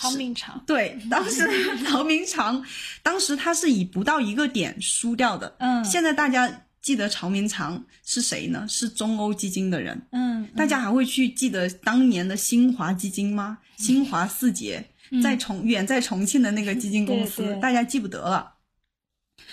[0.00, 1.46] 曹明长对，当时
[1.84, 2.64] 曹明长，
[3.02, 5.54] 当时他是以不到一个点输掉的。
[5.58, 8.66] 嗯，现在大家记得曹明长是谁呢？
[8.66, 10.00] 是中欧基金的人。
[10.12, 13.58] 嗯，大家还会去记得当年的新华基金吗？
[13.76, 14.82] 新华四杰
[15.22, 18.54] 在重远在重庆的那个基金公司，大家记不得了。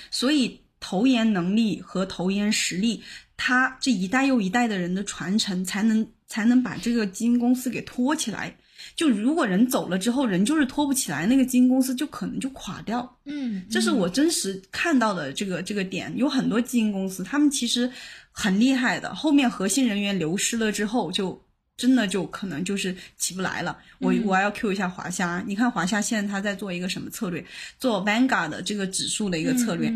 [0.10, 3.04] 所以投研能力和投研实力，
[3.36, 8.56] 他这一代又一代的人的传承，才能才能把这个基金公司给托起来。
[8.96, 13.18] 就如果人走了之后，人就是拖不起来，那个基金公司就可能就垮掉。
[13.26, 16.12] 嗯，这是我真实看到的这个这个点。
[16.16, 17.92] 有很多基金公司，他们其实
[18.32, 21.42] 很厉害的，后面核心人员流失了之后，就
[21.78, 23.78] 真的就可能就是起不来了。
[24.00, 27.46] 我我要 Q 一下华夏，你看华夏现在他在做一个什么策略？
[27.80, 29.94] 做 Vanguard 的这个指数的一个策略，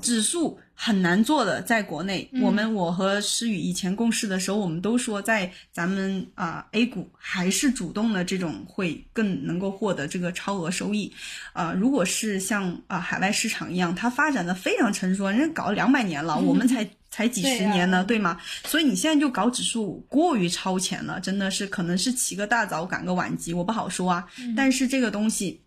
[0.00, 0.58] 指数。
[0.80, 11.12] 很难做的，在国内，我们我和诗雨以前共事的时候，我们都说，在咱们啊 A 股还是主动的这种会更能够获得这个超额收益，
[11.52, 16.88] 啊，如果是像啊海外市场一样，它发展的非常成熟，人家搞了两百年了，我们才
[17.18, 18.40] 才几十年呢，对吗？
[18.64, 24.24] 所以你现在就搞指数过于超前了，真的是可能是起个大早赶个晚集，我不好说啊。
[24.56, 25.60] 但是这个东西。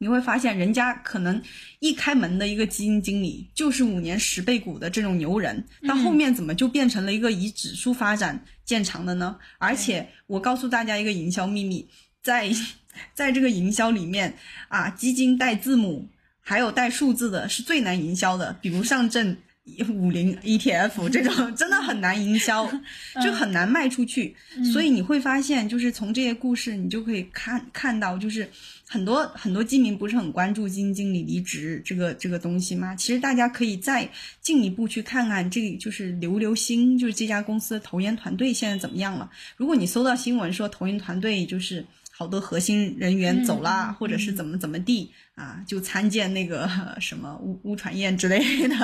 [0.00, 1.42] 你会发现，人家可能
[1.80, 9.36] 一开门的一个基金经理就是五年十倍股的这种牛人，到后面怎么就变成了一个以指数发展见长的呢？
[9.58, 11.88] 而且我告诉大家一个营销秘密，
[12.22, 12.48] 在
[13.12, 14.38] 在这个营销里面
[14.68, 16.08] 啊，基金带字母
[16.38, 19.36] 还有带数字的是最难营销的，比如上证
[19.90, 22.70] 五零 ETF 这种真的很难营销，
[23.22, 24.34] 就很难卖出去。
[24.72, 28.48] 所以你会发现，就是从这些故事，你就可以看看到，就是。
[28.90, 32.96] 很多很多基民不是很关注基金经理离职这个这个东西吗？
[32.96, 34.08] 其实大家可以再
[34.40, 39.30] 进一步去看看，这就是留留心，就是这家公司的投研团队现在怎么样了。
[39.58, 45.12] 如果你搜到新闻说投研团队就是好多核心人员走啦，或者是怎么怎么地。
[45.38, 48.74] 啊，就参见那个 什么乌乌传燕之类的，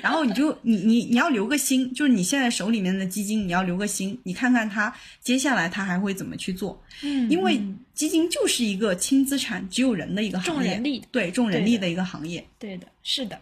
[0.00, 6.80] 然后你就你你你要留个心，就是你现在手里面的基金，你要留个心，你看看他接下来他还会怎么去做。
[7.02, 7.60] 嗯，因为
[7.94, 12.46] 基金就是一个轻资产、只有人的一个行业，重人力，对重人力的一个行业。
[12.60, 13.36] 对的，是的。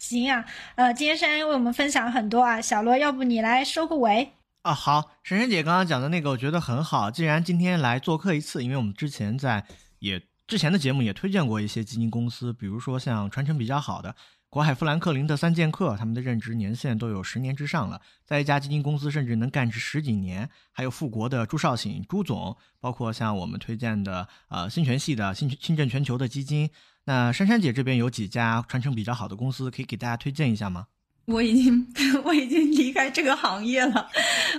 [0.00, 0.44] 行呀，
[0.74, 4.32] 呃，今天珊珊为我们分享很多啊，小罗，要不你来收个尾
[4.62, 4.74] 啊？
[4.74, 7.08] 好，珊珊姐刚刚讲的那个，我觉得很好。
[7.08, 9.64] 既然今天来做客一次，因为我们之前在
[10.00, 10.20] 也。
[10.46, 14.14] 之前的节目也推荐过一些基金公司，比如说像传承比较好的
[14.48, 20.48] 国海富兰克林的三剑客，他们的任职年限都有十年之上了，在一家基金公司甚至能干至十几年。
[20.70, 26.70] 还有富国的朱少醒朱总，包括像我们推荐的呃新全系的新新政全球的基金。
[27.04, 30.86] 那珊珊姐这边有几家传承比较好的公司，可以给大家推荐一下吗？
[31.24, 31.86] 我已经
[32.24, 34.08] 我已经离开这个行业了，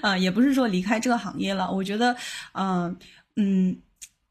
[0.02, 2.14] 啊，也不是说离开这个行业了，我觉得，
[2.52, 2.98] 嗯
[3.38, 3.80] 嗯。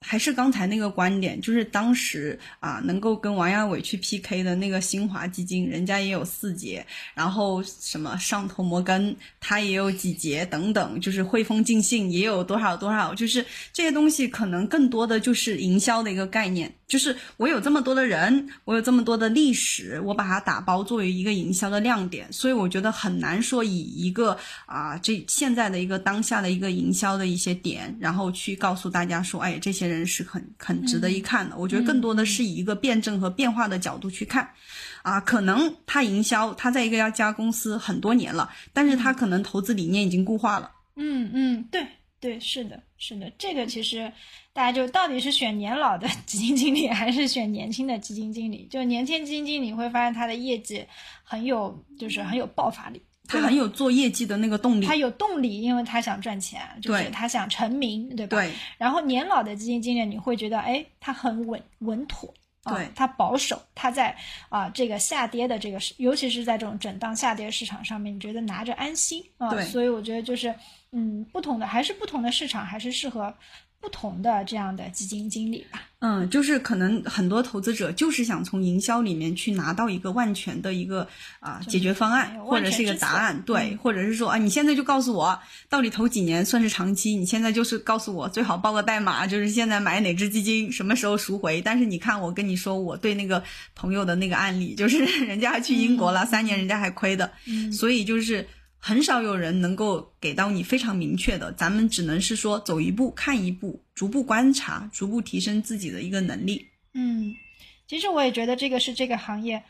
[0.08, 16.72] 还是刚才那个观点，就是当时啊，能够跟王亚伟去 PK 的那个新华基金，人家也有四节，然后什么上投摩根，他也有几节等等，就是汇丰晋信也有多少多少，就是这些东西可能更多的就是营销的一个概念。
[16.86, 31.56] 就是我有这么多的人，我有这么多的历史，我把它打包作为一个营销的亮点，所以我觉得很难说以一个啊这现在的一个当下的一个营销的一些点，然后去告诉大家说，哎，这些人是很很值得一看的。
[31.56, 34.48] 我觉得更多的是以一个辩证和变化的角度去看，
[35.02, 40.70] 啊，可能他营销他在一个家公司很多年了，但是他可能投资理念已经固化了。
[40.94, 41.84] 嗯嗯，对
[42.20, 44.12] 对，是的，是的，这个其实。
[44.52, 48.66] 大家就到底是选年老的 基金经理，还是选年轻的基金经理？
[48.70, 50.82] 就年轻基金经理会发现他的业绩
[51.22, 54.86] 很有，就是很有爆发力，他很有做业绩的那个动力。
[54.86, 58.38] 他有动力，因为他想赚钱，就是他想成名，对吧？
[58.38, 58.50] 对。
[58.78, 62.32] 然后年老的基金经理，你会觉得，哎，他很稳稳妥，
[62.64, 64.16] 对，他保守，他在
[64.48, 69.50] 啊这个下跌的这个，尤其是在这种震荡下跌市场上面，你觉得拿着安心啊？
[69.50, 69.62] 对。
[69.66, 70.54] 所以我觉得就是，
[70.92, 73.34] 嗯，不同的还是不同的市场，还是适合。
[73.78, 81.06] 不同的这样的基金经理吧，嗯，就是可能很多投资者就是想从营销里面去拿到一个万全的一个
[81.40, 85.38] 啊解决方案，或者是一个答案，对，或者是说啊，你现在就告诉我
[85.68, 87.14] 到底投几年算是长期？
[87.14, 91.60] 你现在就是告诉我最好报个代码，就是现在买哪只基金，什么时候赎回？
[91.60, 93.44] 但是你看，我跟你说，我对那个
[93.74, 97.30] 朋友的那个案例，就是 人家去英国了三年，人家还亏的，
[97.70, 98.48] 所以就是。
[98.78, 106.68] 很少有人能够给到你非常明确的，咱们只能是说走一步看一步，逐步观察，逐步提升自己的一个能力。
[106.94, 107.34] 嗯，
[107.86, 109.62] 其实我也觉得这个是这个行业，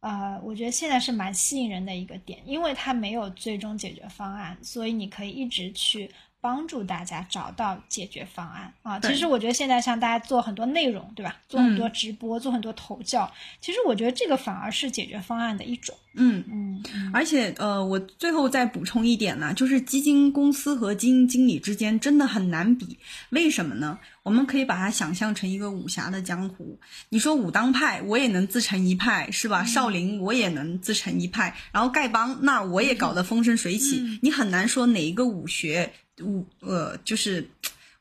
[0.00, 6.10] 呃，我觉得现在是蛮吸引人的一个点，因为它没有最终解决方案，所以你可以一直去。
[6.44, 9.00] 帮助大家找到解决方案啊。
[9.00, 11.34] 其实我觉得现在像大家做很多内容，对吧？
[11.48, 15.96] 做很多直播，做很多投教，其实我觉得这个反而是解决方案的一种。
[16.16, 16.44] 嗯。
[16.46, 22.98] 嗯嗯而且，呃，我最后再补充一点呢，就是基金公司和基金经理之间真的很难比。
[23.30, 23.98] 为什么呢？
[24.22, 26.78] 我们可以把它想象成一个武侠的江湖。
[27.08, 29.64] 你说武当派，我也能自成一派，是吧？
[29.64, 34.18] 少林我也能自成一派，然后丐帮，那我也搞得风生水起。
[34.22, 37.48] 你很难说哪一个武学武呃就是。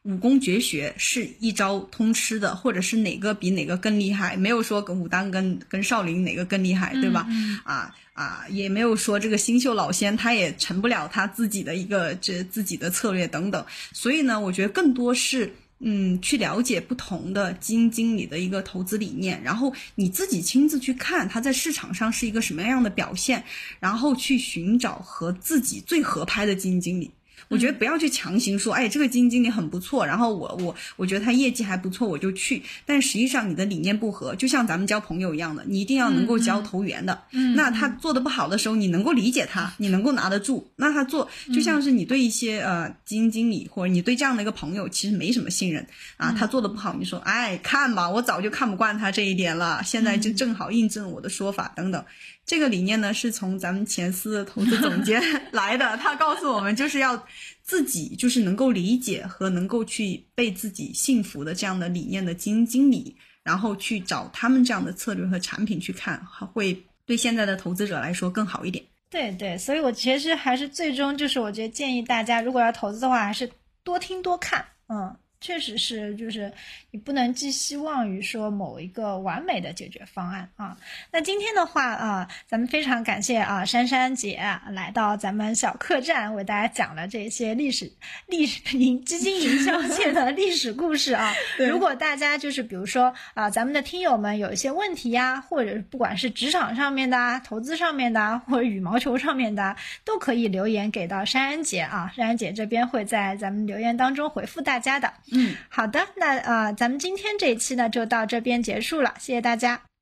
[0.06, 4.36] 武功绝学是一招通吃的，或者是哪个比哪个更厉害？
[4.36, 7.26] 没有说跟武当跟跟少林哪个更厉害，对吧？
[7.30, 13.66] 嗯啊啊，也没有说这个新秀老仙他也成不了他自己的一个这自己的策略等等。
[13.94, 15.50] 所以呢，我觉得更多是
[15.80, 23.42] 嗯去了解不同的基金经理的一个投资理念，然后你自己亲自去看他在市场上是一个什么样的表现，
[23.80, 27.10] 然后去寻找和自己最合拍的基金经理。
[27.50, 32.62] 我觉得不要去强行说，哎，这个基金经理很不错，然后我我我觉得他业绩还不错，我就去。
[32.86, 37.24] 但实际上你的理念不合，就像咱们交朋友一样的，你一定要能够交投缘的。
[37.32, 40.72] 嗯那他做的不好的时候，你能够理解他，你能够拿得住。
[40.76, 45.86] 那他做就像是你对一些呃基金经理或者你对这样的一个朋友，其实没什么信任
[46.18, 46.34] 啊。
[46.38, 52.04] 他做的不好，你说，哎，看吧，我早就看不惯他这一点了，现在就正好印证我的说法等等。
[52.46, 55.22] 这个理念呢，是从咱们前司的投资总监
[55.52, 55.96] 来的。
[55.98, 57.26] 他告诉我们，就是要
[57.62, 66.22] 自己就是能够理解和能够去被自己信服的这样的理念的基金经理，然后去找他们这样的策略和产品去看，
[66.54, 68.84] 会对现在的投资者来说更好一点。
[69.10, 73.50] 对对，所以我其实还是最终就是，我觉得建议大家如果要投资的话，还是
[73.84, 75.16] 多听多看，嗯。
[75.44, 76.50] 确实是，就是
[76.92, 80.78] 你不能寄希望于说某一个完美的解决方案啊。
[81.12, 84.42] 那今天的话啊，咱们非常感谢啊珊珊姐
[84.72, 87.92] 来到咱们小客栈，为大家讲了这些历史、
[88.28, 91.34] 历史营基金营销界的历史故事啊。
[91.60, 105.12] 如果大家就是比如说啊，咱们的听友们有一些问题呀，或者不管是职场上面的、啊、投资上面的、啊，或者羽毛球上面的、啊，都可以留言给到珊珊姐啊，珊珊姐这边会在咱们留言当中回复大家的。
[105.34, 109.93] 嗯，好的，那呃，咱们今天这一期呢就到这边结束了，谢谢大家。